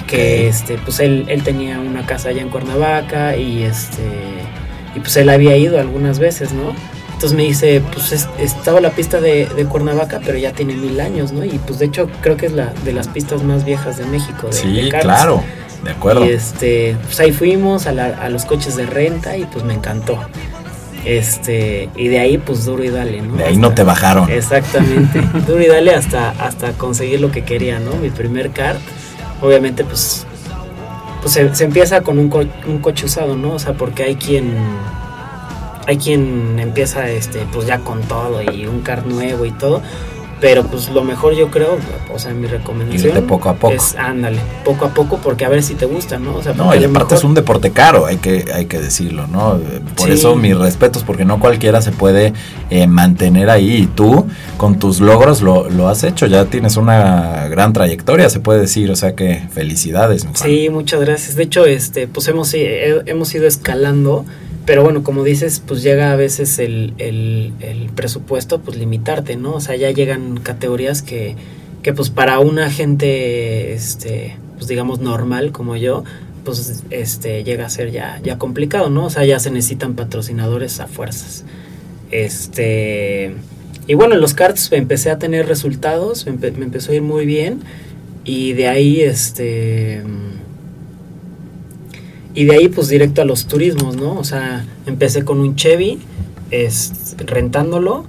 [0.06, 4.08] Que este, pues él, él tenía una casa allá en Cuernavaca y este,
[4.96, 6.72] y pues él había ido algunas veces, ¿no?
[7.12, 11.44] Entonces me dice, pues estaba la pista de, Cuernavaca, pero ya tiene mil años, ¿no?
[11.44, 14.46] Y pues de hecho creo que es la de las pistas más viejas de México.
[14.46, 15.42] De, sí, claro.
[15.84, 16.24] De acuerdo.
[16.24, 20.18] Y este, pues ahí fuimos a, a, los coches de renta y pues me encantó.
[21.04, 23.36] Este, y de ahí pues duro y dale, ¿no?
[23.36, 24.30] De ahí no te bajaron.
[24.30, 25.20] Exactamente.
[25.46, 27.92] duro y dale hasta, hasta conseguir lo que quería, ¿no?
[27.94, 28.80] Mi primer kart.
[29.40, 30.26] Obviamente pues,
[31.22, 33.52] pues se, empieza con un, un coche usado, ¿no?
[33.52, 34.54] O sea, porque hay quien
[35.86, 39.80] hay quien empieza este pues ya con todo y un kart nuevo y todo
[40.40, 41.78] pero pues lo mejor yo creo,
[42.12, 43.74] o sea, mi recomendación poco a poco.
[43.74, 46.36] es ándale, poco a poco porque a ver si te gusta, ¿no?
[46.36, 49.60] O sea, no, y aparte es un deporte caro, hay que hay que decirlo, ¿no?
[49.96, 52.32] Por eso mis respetos porque no cualquiera se puede
[52.70, 57.48] eh, mantener ahí y tú con tus logros lo, lo, has hecho, ya tienes una
[57.48, 60.26] gran trayectoria, se puede decir, o sea que felicidades.
[60.34, 61.34] Sí, muchas gracias.
[61.36, 64.24] De hecho, este pues hemos eh, hemos ido escalando
[64.68, 69.54] pero bueno, como dices, pues llega a veces el, el, presupuesto, pues limitarte, ¿no?
[69.54, 71.36] O sea, ya llegan categorías que,
[71.82, 76.04] que pues para una gente, este, pues digamos normal como yo,
[76.44, 79.06] pues este llega a ser ya, ya complicado, ¿no?
[79.06, 81.46] O sea, ya se necesitan patrocinadores a fuerzas.
[82.10, 83.32] Este,
[83.86, 87.24] y bueno, en los carts empecé a tener resultados, me, me empezó a ir muy
[87.24, 87.60] bien
[88.22, 90.02] y de ahí, este
[92.38, 94.16] y de ahí pues directo a los turismos, ¿no?
[94.16, 95.98] O sea, empecé con un Chevy,
[96.52, 98.04] es, rentándolo.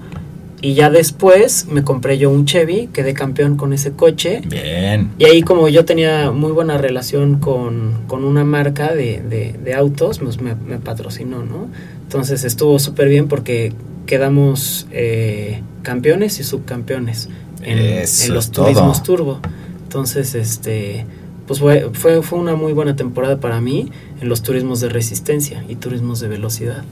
[0.61, 4.43] Y ya después me compré yo un Chevy, quedé campeón con ese coche.
[4.45, 5.09] Bien.
[5.17, 9.23] Y ahí como yo tenía muy buena relación con, una marca de,
[9.63, 11.67] de, autos, pues me, patrocinó, ¿no?
[12.03, 13.73] Entonces estuvo súper bien porque
[14.05, 17.29] quedamos eh, campeones y subcampeones
[17.63, 19.39] en, los turismos turbo.
[19.85, 21.07] Entonces, este,
[21.49, 21.89] pues fue,
[22.21, 26.27] fue, una muy buena temporada para mí en los turismos de resistencia y turismos de
[26.27, 26.83] velocidad.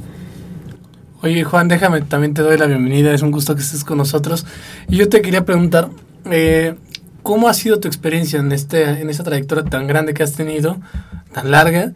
[1.21, 4.47] Oye Juan, déjame, también te doy la bienvenida, es un gusto que estés con nosotros.
[4.89, 5.91] Y yo te quería preguntar,
[6.31, 6.73] eh,
[7.21, 10.77] ¿cómo ha sido tu experiencia en, este, en esta trayectoria tan grande que has tenido,
[11.33, 11.93] tan larga?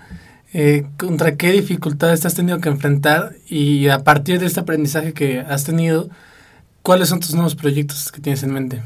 [0.53, 3.37] Eh, ¿Contra qué dificultades has tenido que enfrentar?
[3.47, 6.11] Y a partir de este aprendizaje que has tenido,
[6.83, 8.83] ¿cuáles son tus nuevos proyectos que tienes en mente?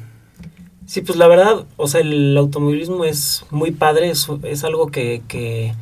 [0.86, 5.24] Sí, pues la verdad, o sea, el automovilismo es muy padre, es, es algo que,
[5.28, 5.74] que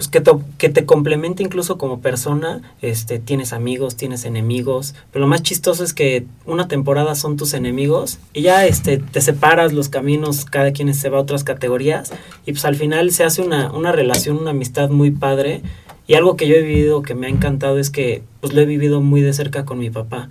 [0.00, 5.22] pues que te, que te complemente incluso como persona, este, tienes amigos, tienes enemigos, pero
[5.22, 9.74] lo más chistoso es que una temporada son tus enemigos y ya este, te separas
[9.74, 12.12] los caminos, cada quien se va a otras categorías
[12.46, 15.60] y pues al final se hace una, una relación, una amistad muy padre
[16.06, 18.66] y algo que yo he vivido que me ha encantado es que pues lo he
[18.66, 20.30] vivido muy de cerca con mi papá.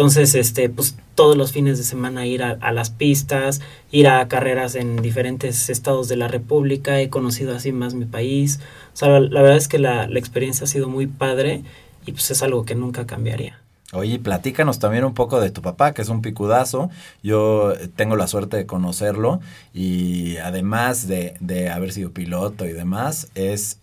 [0.00, 3.60] Entonces, este, pues todos los fines de semana ir a, las pistas,
[3.90, 8.60] ir a carreras en diferentes estados de la República, he conocido así más mi país.
[8.94, 11.64] O sea, la, verdad es que la, experiencia ha sido muy padre
[12.06, 13.60] y pues es algo que nunca cambiaría.
[13.92, 16.88] Oye, platícanos también un poco de tu papá, que es un picudazo.
[17.22, 19.40] Yo tengo la suerte de conocerlo
[19.74, 23.79] y además de, de haber sido piloto y demás, es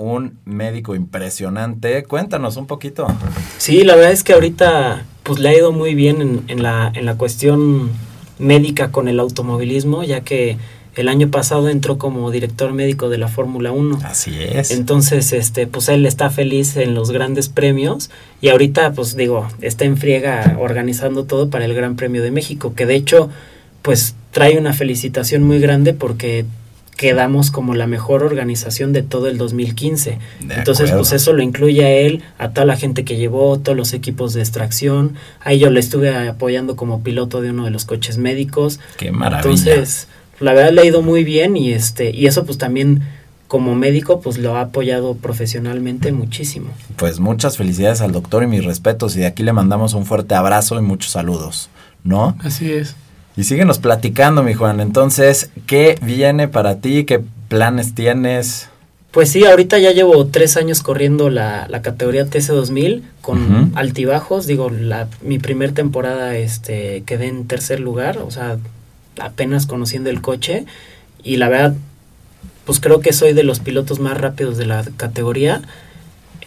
[0.00, 2.02] un médico impresionante.
[2.04, 3.06] Cuéntanos un poquito.
[3.58, 7.04] Sí, la verdad es que ahorita pues le ha ido muy bien en, la, en
[7.04, 7.90] la cuestión
[8.38, 10.56] médica con el automovilismo, ya que
[10.96, 14.00] el año pasado entró como director médico de la Fórmula 1.
[14.02, 14.70] Así es.
[14.70, 18.10] Entonces, este, pues él está feliz en los grandes premios
[18.40, 22.74] y ahorita, pues digo, está en friega organizando todo para el Gran Premio de México,
[22.74, 23.28] que de hecho,
[23.82, 26.44] pues trae una felicitación muy grande porque
[27.00, 30.18] quedamos como la mejor organización de todo el 2015.
[30.50, 33.94] Entonces, pues eso lo incluye a él, a toda la gente que llevó, todos los
[33.94, 35.14] equipos de extracción.
[35.40, 38.80] Ahí yo le estuve apoyando como piloto de uno de los coches médicos.
[38.98, 39.50] Qué maravilla.
[39.50, 40.08] Entonces,
[40.40, 43.02] la verdad le ha ido muy bien y este y eso pues también
[43.48, 46.68] como médico pues lo ha apoyado profesionalmente muchísimo.
[46.96, 50.34] Pues muchas felicidades al doctor y mis respetos y de aquí le mandamos un fuerte
[50.34, 51.70] abrazo y muchos saludos,
[52.04, 52.36] ¿no?
[52.40, 52.94] Así es.
[53.40, 54.80] Y síguenos platicando, mi Juan.
[54.80, 57.06] Entonces, ¿qué viene para ti?
[57.06, 58.68] ¿Qué planes tienes?
[59.12, 64.46] Pues sí, ahorita ya llevo tres años corriendo la, la categoría TC2000 con altibajos.
[64.46, 68.58] Digo, la, mi primer temporada este, quedé en tercer lugar, o sea,
[69.18, 70.66] apenas conociendo el coche.
[71.24, 71.74] Y la verdad,
[72.66, 75.62] pues creo que soy de los pilotos más rápidos de la categoría.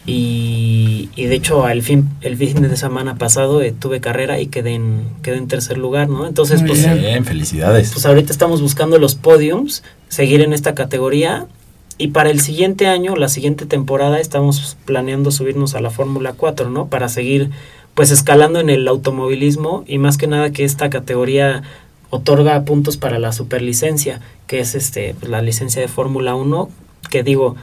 [0.06, 4.74] Y, de hecho el fin el fin de semana pasado eh, tuve carrera y quedé
[4.74, 7.24] en quedé en tercer lugar no entonces pues bien.
[7.24, 7.92] Felicidades.
[7.94, 11.48] pues ahorita estamos buscando los podiums seguir en esta categoría
[11.98, 16.70] y para el siguiente año la siguiente temporada estamos planeando subirnos a la Fórmula 4
[16.70, 17.52] no para seguir
[17.94, 21.63] pues escalando en el automovilismo y más que nada que esta categoría
[22.10, 26.70] otorga puntos para la superlicencia que es este pues, la licencia de Fórmula 1
[27.10, 27.56] que digo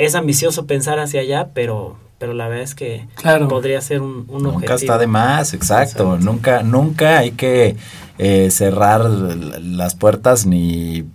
[0.00, 3.06] es ambicioso pensar hacia allá, pero pero la verdad es que
[3.48, 6.18] podría ser un, un nunca está de más exacto.
[6.18, 7.76] nunca nunca hay que
[8.18, 11.06] eh, cerrar las puertas ni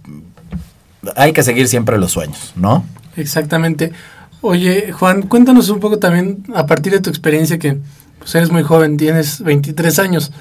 [1.15, 2.83] hay que seguir siempre los sueños no
[3.17, 3.91] exactamente.
[4.41, 7.77] Oye Juan cuéntanos un poco también a partir de tu experiencia que
[8.17, 10.31] pues eres muy joven tienes 23 años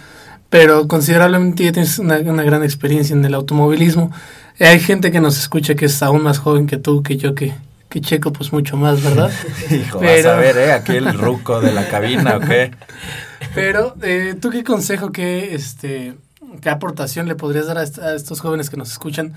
[0.48, 4.12] pero considerablemente tienes una, una gran experiencia en el automovilismo.
[4.60, 7.54] Hay gente que nos escucha que es aún más joven que tú que yo que
[7.88, 9.30] que Checo, pues mucho más, ¿verdad?
[9.70, 10.72] Hijo, vas a ver, ¿eh?
[10.72, 12.72] Aquí el ruco de la cabina, ¿o qué?
[13.54, 16.14] Pero, eh, ¿tú qué consejo, qué, este,
[16.60, 19.34] qué aportación le podrías dar a, estos jóvenes que nos escuchan?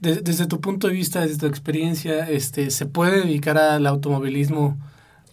[0.00, 4.76] desde tu punto de vista, desde tu experiencia, este, ¿se puede dedicar al automovilismo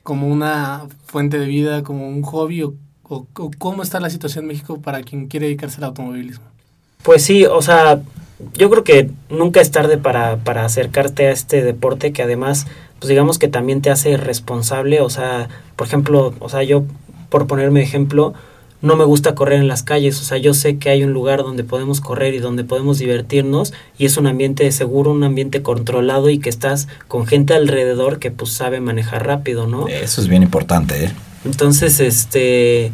[0.02, 2.64] como una fuente de vida, como un hobby?
[2.64, 3.28] ¿O, o
[3.58, 6.46] cómo está la situación en México para quien quiere dedicarse al automovilismo?
[7.04, 8.02] Pues sí, o sea,
[8.54, 12.68] yo creo que nunca es tarde para, para acercarte a este deporte que además,
[13.00, 16.84] pues digamos que también te hace responsable, o sea, por ejemplo, o sea, yo,
[17.30, 18.34] por ponerme ejemplo,
[18.82, 21.44] no me gusta correr en las calles, o sea, yo sé que hay un lugar
[21.44, 26.30] donde podemos correr y donde podemos divertirnos y es un ambiente seguro, un ambiente controlado
[26.30, 29.88] y que estás con gente alrededor que pues sabe manejar rápido, ¿no?
[29.88, 31.12] Eso es bien importante, ¿eh?
[31.46, 32.92] Entonces, este,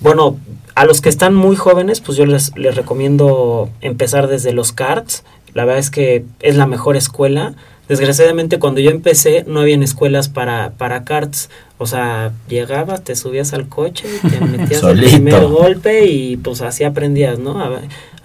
[0.00, 0.38] bueno,
[0.78, 5.24] a los que están muy jóvenes, pues yo les, les recomiendo empezar desde los karts.
[5.52, 7.54] La verdad es que es la mejor escuela.
[7.88, 11.50] Desgraciadamente cuando yo empecé no habían escuelas para, para karts.
[11.78, 16.84] O sea, llegabas, te subías al coche, te metías el primer golpe y pues así
[16.84, 17.58] aprendías, ¿no?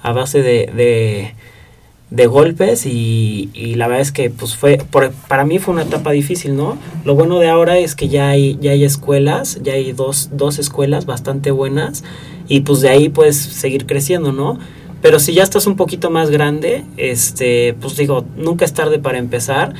[0.03, 1.33] A, base de,
[2.11, 4.79] de, golpes y, y, la verdad es que pues fue,
[5.27, 6.77] para mí fue una etapa difícil, ¿no?
[7.03, 10.59] Lo bueno de ahora es que ya hay, ya hay escuelas, ya hay dos, dos
[10.59, 12.03] escuelas bastante buenas
[12.47, 14.59] y pues de ahí puedes seguir creciendo, ¿no?
[15.01, 19.17] Pero si ya estás un poquito más grande, este, pues digo, nunca es tarde para
[19.17, 19.73] empezar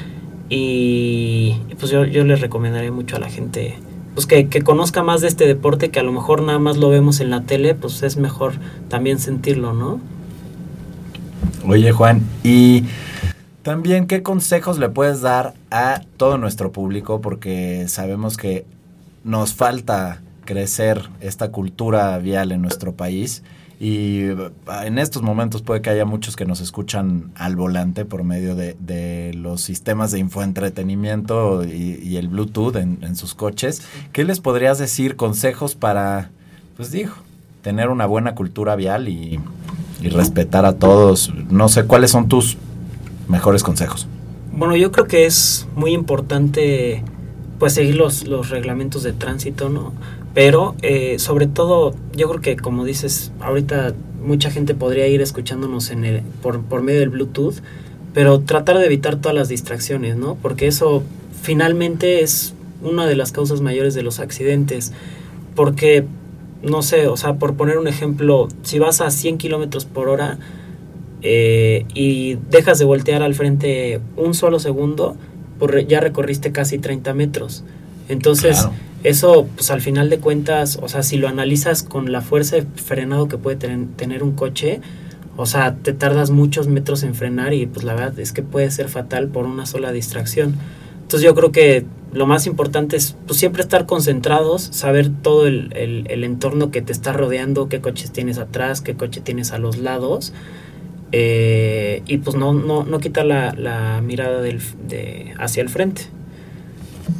[0.50, 3.76] y pues yo, yo les recomendaría mucho a la gente
[4.14, 6.90] pues que, que, conozca más de este deporte que a lo mejor nada más lo
[6.90, 8.54] vemos en la tele, pues es mejor
[8.88, 10.00] también sentirlo, ¿no?
[11.66, 12.84] Oye Juan, y
[13.64, 18.66] también qué consejos le puedes dar a todo nuestro público porque sabemos que
[19.24, 23.44] nos falta crecer esta cultura vial en nuestro país.
[23.80, 24.30] Y
[24.68, 28.56] ah, en estos momentos puede que haya muchos que nos escuchan al volante por medio
[28.56, 33.82] de, los sistemas de infoentretenimiento y, y el Bluetooth en, sus coches.
[34.12, 35.16] ¿Qué les podrías decir?
[35.16, 36.30] Consejos para,
[36.78, 37.14] pues digo,
[37.62, 39.40] tener una buena cultura vial y,
[40.02, 41.34] y respetar a todos.
[41.50, 42.58] No sé, ¿cuáles son tus
[43.28, 44.08] mejores consejos?
[44.54, 47.04] Bueno, yo creo que es muy importante
[47.60, 49.94] pues seguir los, los reglamentos de tránsito, ¿no?
[50.34, 55.92] Pero eh, sobre todo, yo creo que como dices, ahorita mucha gente podría ir escuchándonos
[55.92, 57.56] en el, por, por medio del Bluetooth,
[58.14, 60.36] pero tratar de evitar todas las distracciones, ¿no?
[60.42, 61.04] Porque eso
[61.42, 62.54] finalmente es
[62.84, 64.92] una de las causas mayores de los accidentes.
[65.56, 66.06] Porque,
[66.62, 70.38] no sé, o sea, por poner un ejemplo, si vas a 100 kilómetros por hora
[71.22, 75.16] eh, y dejas de voltear al frente un solo segundo,
[75.88, 77.64] ya recorriste casi 30 metros.
[78.10, 78.68] Entonces,
[79.04, 82.64] eso, pues al final de cuentas, o sea, si lo analizas con la fuerza de
[82.64, 84.80] frenado que puede tener un coche,
[85.36, 88.70] o sea, te tardas muchos metros en frenar y pues la verdad es que puede
[88.72, 90.56] ser fatal por una sola distracción.
[91.02, 95.74] Entonces yo creo que lo más importante es pues, siempre estar concentrados, saber todo el,
[95.76, 99.78] el, entorno que te está rodeando, qué coches tienes atrás, qué coche tienes a los
[99.78, 100.34] lados.
[101.12, 106.04] Eh, y pues no, no, no quitar la, la mirada del, de, hacia el frente.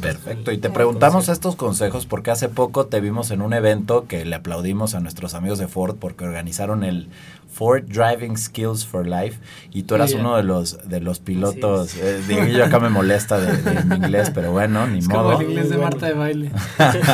[0.00, 0.52] Perfecto.
[0.52, 4.36] Y te preguntamos estos consejos porque hace poco te vimos en un evento que le
[4.36, 7.08] aplaudimos a nuestros amigos de Ford porque organizaron el
[7.54, 9.38] Ford Driving Skills for Life
[9.72, 11.94] y tú eras uno de los de los pilotos.
[11.96, 15.22] Eh, yo acá me molesta de, mi inglés, pero bueno, ni modo.
[15.22, 16.50] Como el inglés de Marta de baile.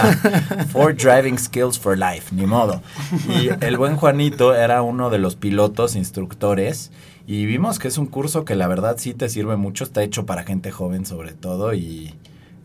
[0.72, 2.82] Ford Driving Skills for Life, ni modo.
[3.28, 6.90] Y el buen Juanito era uno de los pilotos instructores.
[7.26, 10.26] Y vimos que es un curso que la verdad sí te sirve mucho, está hecho
[10.26, 12.12] para gente joven sobre todo y,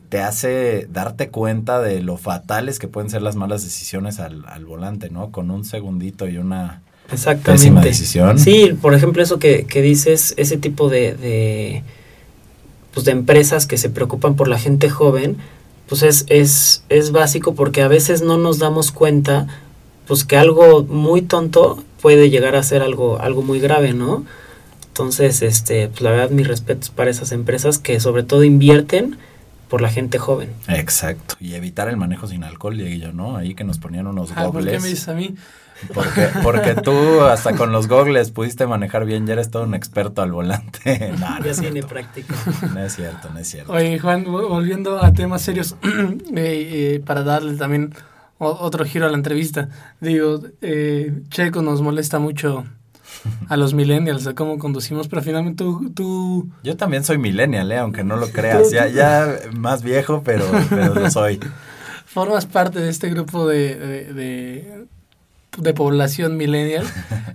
[0.10, 4.66] te hace darte cuenta de lo fatales que pueden ser las malas decisiones al, al
[4.66, 5.32] volante, ¿no?
[5.32, 6.82] Con un segundito y una
[7.44, 8.40] pésima decisión.
[8.40, 11.84] Sí, por ejemplo, eso que, que dices, ese tipo de, de,
[12.94, 15.38] pues de empresas que se preocupan por la gente joven,
[15.88, 19.48] pues es, es, es básico porque a veces no nos damos cuenta
[20.08, 24.24] pues que algo muy tonto puede llegar a ser algo, algo muy grave, ¿no?
[24.88, 29.18] Entonces, este, pues la verdad, mis respetos para esas empresas que sobre todo invierten
[29.70, 30.52] por la gente joven.
[30.68, 31.36] Exacto.
[31.40, 33.38] Y evitar el manejo sin alcohol, yo, ¿no?
[33.38, 35.36] Ahí que nos ponían unos ah, ¿Por qué me dices a mí?
[35.94, 40.22] Porque, porque tú hasta con los gogles pudiste manejar bien, ya eres todo un experto
[40.22, 41.14] al volante.
[41.20, 42.34] no, ya tiene práctica.
[42.74, 43.74] No es cierto, no es cierto.
[43.74, 47.94] Oye, Juan, volviendo a temas serios, eh, eh, para darle también
[48.38, 49.70] otro giro a la entrevista.
[50.00, 52.66] Digo, eh, Checo nos molesta mucho
[53.50, 55.64] a los millennials, a cómo conducimos, pero finalmente
[55.94, 56.50] tú...
[56.64, 57.78] Yo también soy millennial, ¿eh?
[57.78, 61.40] aunque no lo creas, ya, ya más viejo, pero, pero lo soy.
[62.06, 64.86] Formas parte de este grupo de, de,
[65.58, 66.86] de, población millennial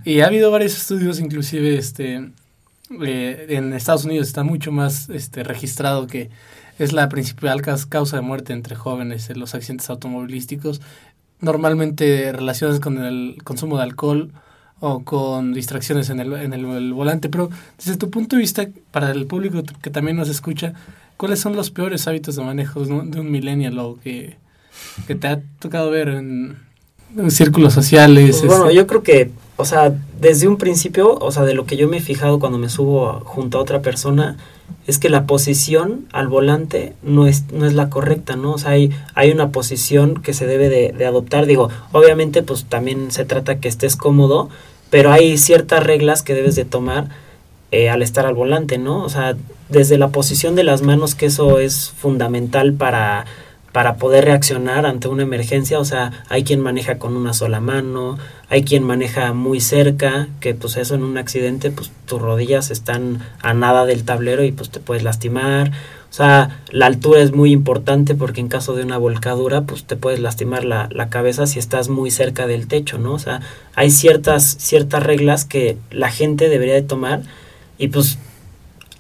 [0.05, 2.31] y ha habido varios estudios, inclusive este,
[3.03, 6.31] eh, en Estados Unidos está mucho más este, registrado que
[6.79, 10.81] es la principal causa de muerte entre jóvenes en los accidentes automovilísticos
[11.41, 14.33] normalmente relacionadas con el consumo de alcohol
[14.81, 19.11] o con distracciones en el, en el, volante, pero desde tu punto de vista, para
[19.11, 20.73] el público que también nos escucha,
[21.17, 24.37] ¿cuáles son los peores hábitos de manejo de un millennial o que,
[25.07, 26.57] que te ha tocado ver en,
[27.29, 28.39] círculos sociales?
[28.39, 28.77] Pues bueno, este?
[28.77, 31.99] yo creo que, o sea, desde un principio, o sea, de lo que yo me
[31.99, 34.37] he fijado cuando me subo junto a otra persona,
[34.87, 38.53] es que la posición al volante no es, no es la correcta, ¿no?
[38.53, 41.47] O sea, hay, hay una posición que se debe de, adoptar.
[41.47, 44.49] Digo, obviamente, pues también se trata que estés cómodo,
[44.91, 47.09] pero hay ciertas reglas que debes de tomar
[47.71, 49.05] eh, al estar al volante, ¿no?
[49.05, 49.37] O sea,
[49.69, 53.27] desde la posición de las manos, que eso es fundamental para,
[53.73, 58.19] para poder reaccionar ante una emergencia, o sea, hay quien maneja con una sola mano,
[58.49, 63.21] hay quien maneja muy cerca, que pues eso en un accidente, pues tus rodillas están
[63.41, 65.71] a nada del tablero y pues te puedes lastimar,
[66.11, 69.95] o sea, la altura es muy importante porque en caso de una volcadura, pues te
[69.95, 73.13] puedes lastimar la, la, cabeza si estás muy cerca del techo, ¿no?
[73.13, 73.41] O sea,
[73.77, 77.23] hay ciertas, ciertas reglas que la gente debería de tomar
[77.79, 78.19] y pues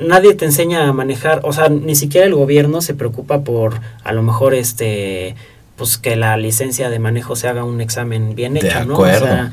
[0.00, 4.12] nadie te enseña a manejar, o sea, ni siquiera el gobierno se preocupa por a
[4.12, 5.36] lo mejor este
[5.76, 8.98] pues que la licencia de manejo se haga un examen bien hecho, ¿no?
[8.98, 9.52] O sea,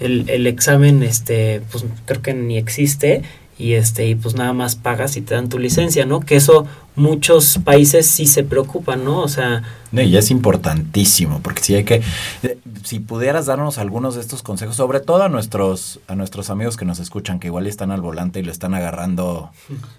[0.00, 3.22] el, el examen este pues creo que ni existe
[3.58, 6.20] y este y pues nada más pagas y te dan tu licencia, ¿no?
[6.20, 9.20] Que eso muchos países sí se preocupan, ¿no?
[9.20, 12.02] O sea, y es importantísimo, porque si hay que
[12.42, 16.76] eh, si pudieras darnos algunos de estos consejos, sobre todo a nuestros a nuestros amigos
[16.76, 19.50] que nos escuchan que igual están al volante y lo están agarrando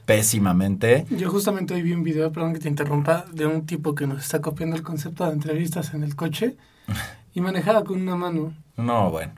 [0.06, 1.06] pésimamente.
[1.10, 4.24] Yo justamente hoy vi un video, perdón que te interrumpa, de un tipo que nos
[4.24, 6.56] está copiando el concepto de entrevistas en el coche
[7.34, 8.54] y manejaba con una mano.
[8.80, 9.34] No, bueno.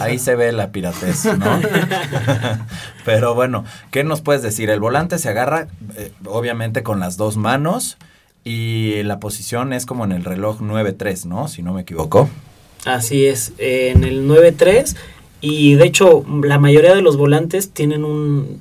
[0.00, 1.60] Ahí se ve la piratez, ¿no?
[3.04, 4.70] Pero bueno, ¿qué nos puedes decir?
[4.70, 7.98] El volante se agarra, eh, obviamente, con las dos manos
[8.44, 11.48] y la posición es como en el reloj 9-3, ¿no?
[11.48, 12.28] Si no me equivoco.
[12.84, 14.96] Así es, en el 9-3
[15.42, 18.60] y de hecho la mayoría de los volantes tienen un,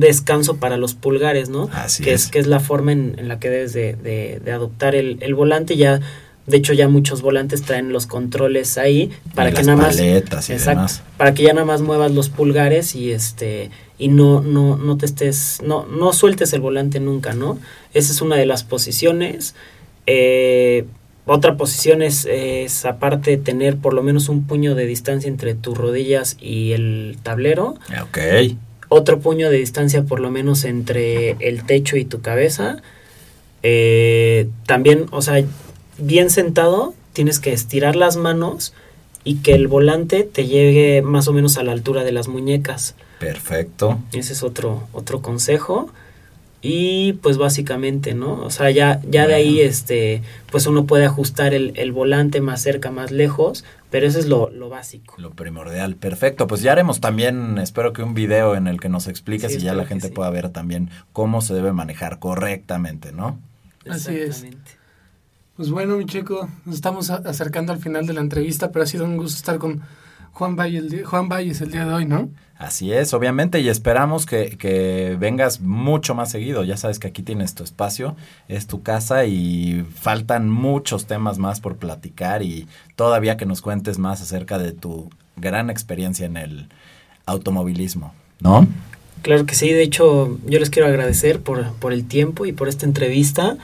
[0.00, 1.68] descanso para los pulgares, ¿no?
[1.72, 2.28] Así que es.
[2.28, 6.00] que es la forma en, la que debes de, de, adoptar el, el volante ya
[6.46, 11.42] de hecho, ya muchos volantes traen los controles ahí para que nada más para que
[11.42, 15.86] ya nada más muevas los pulgares y este y no no no te estés no
[15.86, 17.58] no sueltes el volante nunca, ¿no?
[17.94, 19.54] Esa es una de las posiciones.
[20.06, 20.84] Eh,
[21.24, 25.76] otra posición es, es aparte tener por lo menos un puño de distancia entre tus
[25.76, 27.74] rodillas y el tablero.
[28.00, 28.18] Ok.
[28.88, 32.76] Otro puño de distancia por lo menos entre el techo y tu cabeza.
[33.64, 35.42] Eh, también, o sea,
[35.98, 38.74] bien sentado, tienes que estirar las manos
[39.24, 42.94] y que el volante te llegue más o menos a la altura de las muñecas.
[43.18, 43.98] Perfecto.
[44.12, 45.90] Ese es otro, otro consejo.
[46.62, 48.42] Y pues básicamente, ¿no?
[48.42, 52.90] O sea, ya, ya de ahí, este, pues uno puede ajustar el, volante más cerca,
[52.90, 55.14] más lejos, pero eso es lo, básico.
[55.18, 56.46] Lo primordial, perfecto.
[56.46, 59.74] Pues ya haremos también, espero que un video en el que nos expliques y ya
[59.74, 63.38] la gente pueda ver también cómo se debe manejar correctamente, ¿no?
[63.88, 64.44] Así es.
[65.56, 69.06] Pues bueno, mi chico, nos estamos acercando al final de la entrevista, pero ha sido
[69.06, 69.80] un gusto estar con
[70.32, 72.28] Juan, Valle el Juan Valles el día de hoy, ¿no?
[72.58, 76.62] Así es, obviamente, y esperamos que, que, vengas mucho más seguido.
[76.62, 78.16] Ya sabes que aquí tienes tu espacio,
[78.48, 83.98] es tu casa y faltan muchos temas más por platicar y todavía que nos cuentes
[83.98, 86.68] más acerca de tu gran experiencia en el
[87.24, 88.68] automovilismo, ¿no?
[89.22, 92.68] Claro que sí, de hecho yo les quiero agradecer por, por el tiempo y por
[92.68, 93.56] esta entrevista.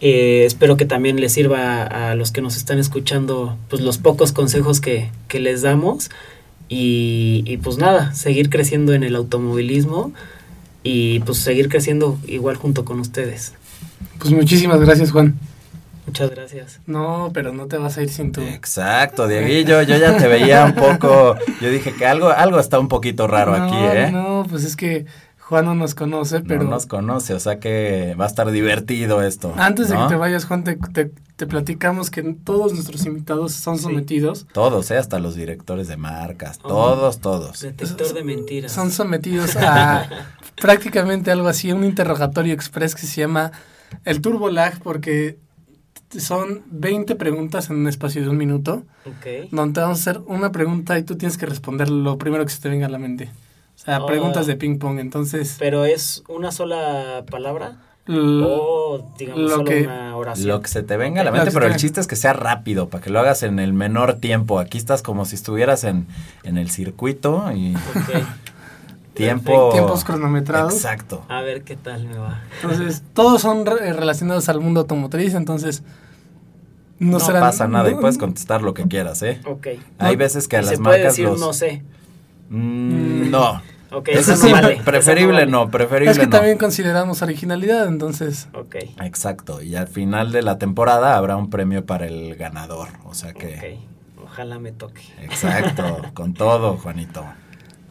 [0.00, 4.32] Eh, espero que también les sirva a, los que nos están escuchando pues los pocos
[4.32, 6.10] consejos que, les damos
[6.68, 10.12] y, pues nada, seguir creciendo en el automovilismo
[10.82, 13.54] y pues seguir creciendo igual junto con ustedes.
[14.18, 15.34] Pues muchísimas gracias Juan.
[16.06, 16.80] Muchas gracias.
[16.86, 18.40] No, pero no te vas a ir sin tu...
[18.40, 22.88] Exacto, Dieguillo, yo ya te veía un poco, yo dije que algo, algo está un
[22.88, 24.10] poquito raro aquí, ¿eh?
[24.10, 25.04] No, pues es que
[25.50, 26.62] Juan no nos conoce, pero...
[26.62, 29.52] No nos conoce, o sea que va a estar divertido esto.
[29.56, 34.46] Antes de que te vayas, Juan, te, te, platicamos que todos nuestros invitados son sometidos.
[34.52, 34.96] Todos, ¿eh?
[34.96, 36.68] Hasta los directores de marcas, oh.
[36.68, 37.60] todos, todos.
[37.62, 38.70] Detector de mentiras.
[38.70, 40.08] Son sometidos a
[40.60, 43.50] prácticamente algo así, un interrogatorio express que se llama
[44.04, 45.40] el Turbo Lag, porque
[46.16, 48.84] son 20 preguntas en un espacio de un minuto.
[49.04, 49.50] Ok.
[49.50, 52.52] Donde te vamos a hacer una pregunta y tú tienes que responder lo primero que
[52.52, 53.30] se te venga a la mente.
[53.80, 55.56] O sea, preguntas de ping pong, entonces...
[55.58, 57.78] ¿Pero es una sola palabra?
[58.08, 60.48] o, digamos, solo una oración.
[60.48, 62.88] Lo que se te venga a la mente, pero el chiste es que sea rápido,
[62.88, 64.58] para que lo hagas en el menor tiempo.
[64.58, 66.06] Aquí estás como si estuvieras en,
[66.42, 67.74] en el circuito y...
[69.14, 69.70] Tiempo...
[69.72, 70.72] Tiempos cronometrados.
[70.72, 71.24] Exacto.
[71.28, 72.42] A ver qué tal me va.
[72.62, 75.82] Entonces, todos son relacionados al mundo automotriz, entonces
[76.98, 79.40] No, pasa nada y puedes contestar lo que quieras, ¿eh?
[79.44, 79.68] Ok.
[79.98, 81.40] Hay veces que a las se marcas puede decir los...
[81.40, 81.82] no sé.
[82.50, 83.62] Mm, no.
[83.92, 84.80] Ok, Eso sí, no vale.
[84.84, 86.30] preferible eso no, preferible Es que no.
[86.30, 88.48] también consideramos originalidad, entonces.
[88.54, 93.14] Ok, Exacto, y al final de la temporada habrá un premio para el ganador, o
[93.14, 93.80] sea que...
[94.18, 94.24] ok.
[94.26, 95.02] Ojalá me toque.
[95.22, 97.24] Exacto, con todo, Juanito.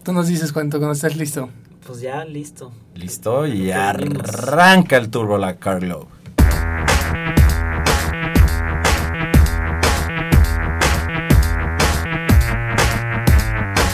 [0.03, 1.49] Tú nos dices cuánto cuando estés listo.
[1.85, 2.71] Pues ya, listo.
[2.95, 6.07] Listo, y arranca el turbo la Carlo.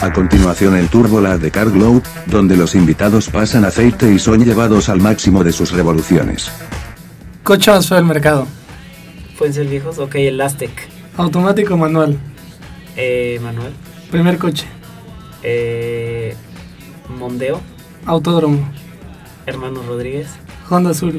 [0.06, 4.88] A continuación el Turbola de Car Glow, donde los invitados pasan aceite y son llevados
[4.88, 6.48] al máximo de sus revoluciones.
[7.42, 8.46] Coche feo del mercado.
[9.36, 9.98] ¿Pueden ser viejos?
[9.98, 10.70] Ok, el Aztec.
[11.16, 12.16] Automático manual.
[12.96, 13.72] Eh, Manuel.
[14.08, 14.64] Primer coche.
[15.42, 16.36] Eh,
[17.18, 17.60] Mondeo.
[18.04, 18.60] Autódromo.
[19.44, 20.28] Hermano Rodríguez.
[20.70, 21.18] Honda Suru.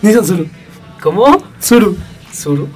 [0.00, 0.46] Nissan Suru.
[1.02, 1.42] ¿Cómo?
[1.58, 1.96] Suru.
[2.32, 2.68] Suru.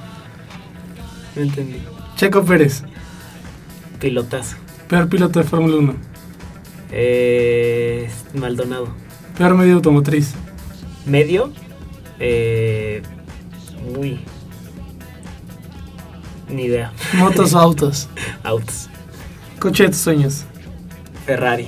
[1.37, 1.81] No entendí.
[2.17, 2.83] Checo Pérez.
[3.97, 4.64] Pilotazo.
[4.87, 5.95] Peor piloto de Fórmula 1.
[6.91, 8.87] Eh, Maldonado.
[9.37, 10.33] Peor medio automotriz.
[11.05, 11.51] Medio.
[12.19, 13.01] Eh,
[13.97, 14.19] uy.
[16.49, 16.93] Ni idea.
[17.13, 18.07] Motos o autos.
[18.43, 18.89] Autos.
[19.59, 20.45] Coche de tus sueños.
[21.25, 21.67] Ferrari.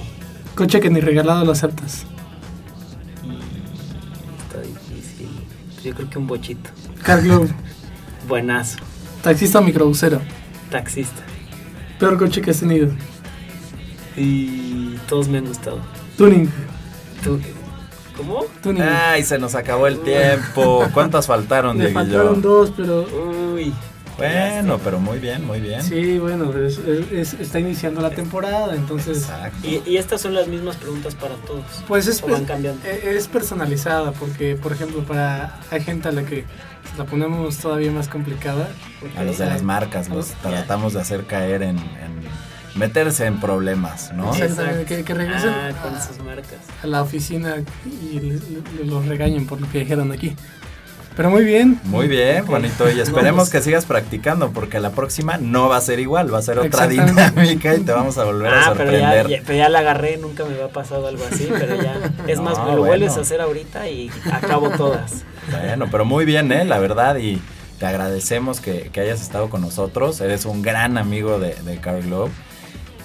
[0.55, 2.05] Coche que ni regalado lo aceptas.
[4.47, 5.29] Está difícil.
[5.83, 6.69] Yo creo que un bochito.
[7.03, 7.49] Car Globe.
[8.27, 8.77] Buenazo.
[9.23, 10.21] Taxista o microbusero.
[10.69, 11.23] Taxista.
[11.99, 12.89] Peor coche que has tenido.
[14.15, 15.79] Y todos me han gustado.
[16.17, 16.49] Tuning.
[18.15, 18.45] ¿Cómo?
[18.63, 18.81] Tuning.
[18.81, 20.85] Ay, se nos acabó el tiempo.
[20.93, 21.99] ¿Cuántas faltaron, Dieguillo?
[21.99, 23.05] faltaron dos, pero.
[23.53, 23.73] Uy.
[24.17, 25.81] Bueno, pero muy bien, muy bien.
[25.83, 29.19] Sí, bueno, es- es- es- está iniciando la temporada, entonces.
[29.19, 29.67] Exacto.
[29.67, 31.63] Y, y estas son las mismas preguntas para todos.
[31.87, 32.81] Pues es, ¿O van cambiando?
[32.87, 36.45] e- es personalizada, porque, por ejemplo, para hay gente a la que
[36.97, 38.69] la ponemos todavía más complicada.
[39.15, 42.17] A los de las marcas los tratamos de hacer caer en, en
[42.75, 44.33] meterse en problemas, ¿no?
[44.33, 46.59] Exactamente, que, que regresen Ah, con a, sus marcas.
[46.83, 47.55] a la oficina
[47.85, 48.39] y
[48.85, 50.35] los regañen por lo que dijeron aquí.
[51.17, 51.79] Pero muy bien.
[51.85, 55.99] Muy bien, Juanito, y esperemos que sigas practicando porque la próxima no va a ser
[55.99, 58.99] igual, va a ser otra dinámica y te vamos a volver a Ah, pero ya,
[58.99, 59.27] sorprender.
[59.27, 61.97] ya- pero ya la agarré, nunca me había pasado algo así, pero ya.
[62.27, 62.85] Es más, me lo bueno.
[62.85, 65.23] vuelves a hacer ahorita y acabo todas.
[65.51, 66.65] Bueno, pero muy bien, ¿eh?
[66.65, 67.41] La verdad, y
[67.79, 70.21] te agradecemos que, que hayas estado con nosotros.
[70.21, 72.29] Eres un gran amigo de, de Car Globe.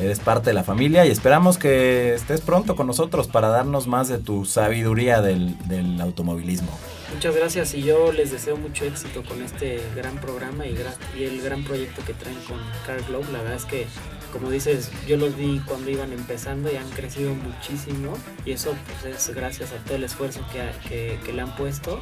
[0.00, 4.08] Eres parte de la familia y esperamos que estés pronto con nosotros para darnos más
[4.08, 6.70] de tu sabiduría del, del automovilismo.
[7.14, 11.22] Muchas gracias y yo les deseo mucho éxito con este gran programa y, gra- y
[11.24, 13.26] el gran proyecto que traen con Car Globe.
[13.32, 13.86] La verdad es que,
[14.32, 19.14] como dices, yo los vi cuando iban empezando y han crecido muchísimo y eso pues,
[19.14, 20.40] es gracias a todo el esfuerzo
[20.88, 22.00] que, que le han puesto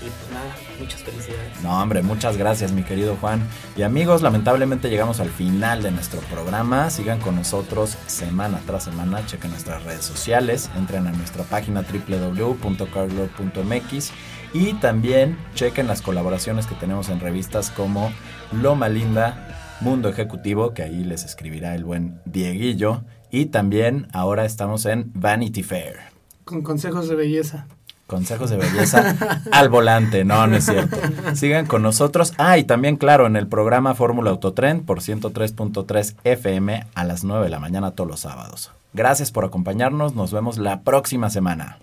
[0.00, 1.60] y pues nada, muchas felicidades.
[1.62, 3.46] No, hombre, muchas gracias, mi querido Juan.
[3.76, 6.88] Y amigos, lamentablemente llegamos al final de nuestro programa.
[6.88, 9.26] Sigan con nosotros semana tras semana.
[9.26, 10.70] Chequen nuestras redes sociales.
[10.76, 14.12] Entren a nuestra página www.carglobe.mx
[14.54, 18.12] y también chequen las colaboraciones que tenemos en revistas como
[18.52, 23.02] Loma Linda, Mundo Ejecutivo, que ahí les escribirá el buen Dieguillo.
[23.30, 25.96] Y también ahora estamos en Vanity Fair.
[26.44, 27.66] Con consejos de belleza.
[28.06, 29.16] Consejos de belleza
[29.52, 30.98] al volante, no, no es cierto.
[31.34, 32.34] Sigan con nosotros.
[32.36, 37.44] Ah, y también, claro, en el programa Fórmula Autotren por 103.3 FM a las 9
[37.44, 38.70] de la mañana todos los sábados.
[38.92, 41.78] Gracias por acompañarnos, nos vemos la próxima semana.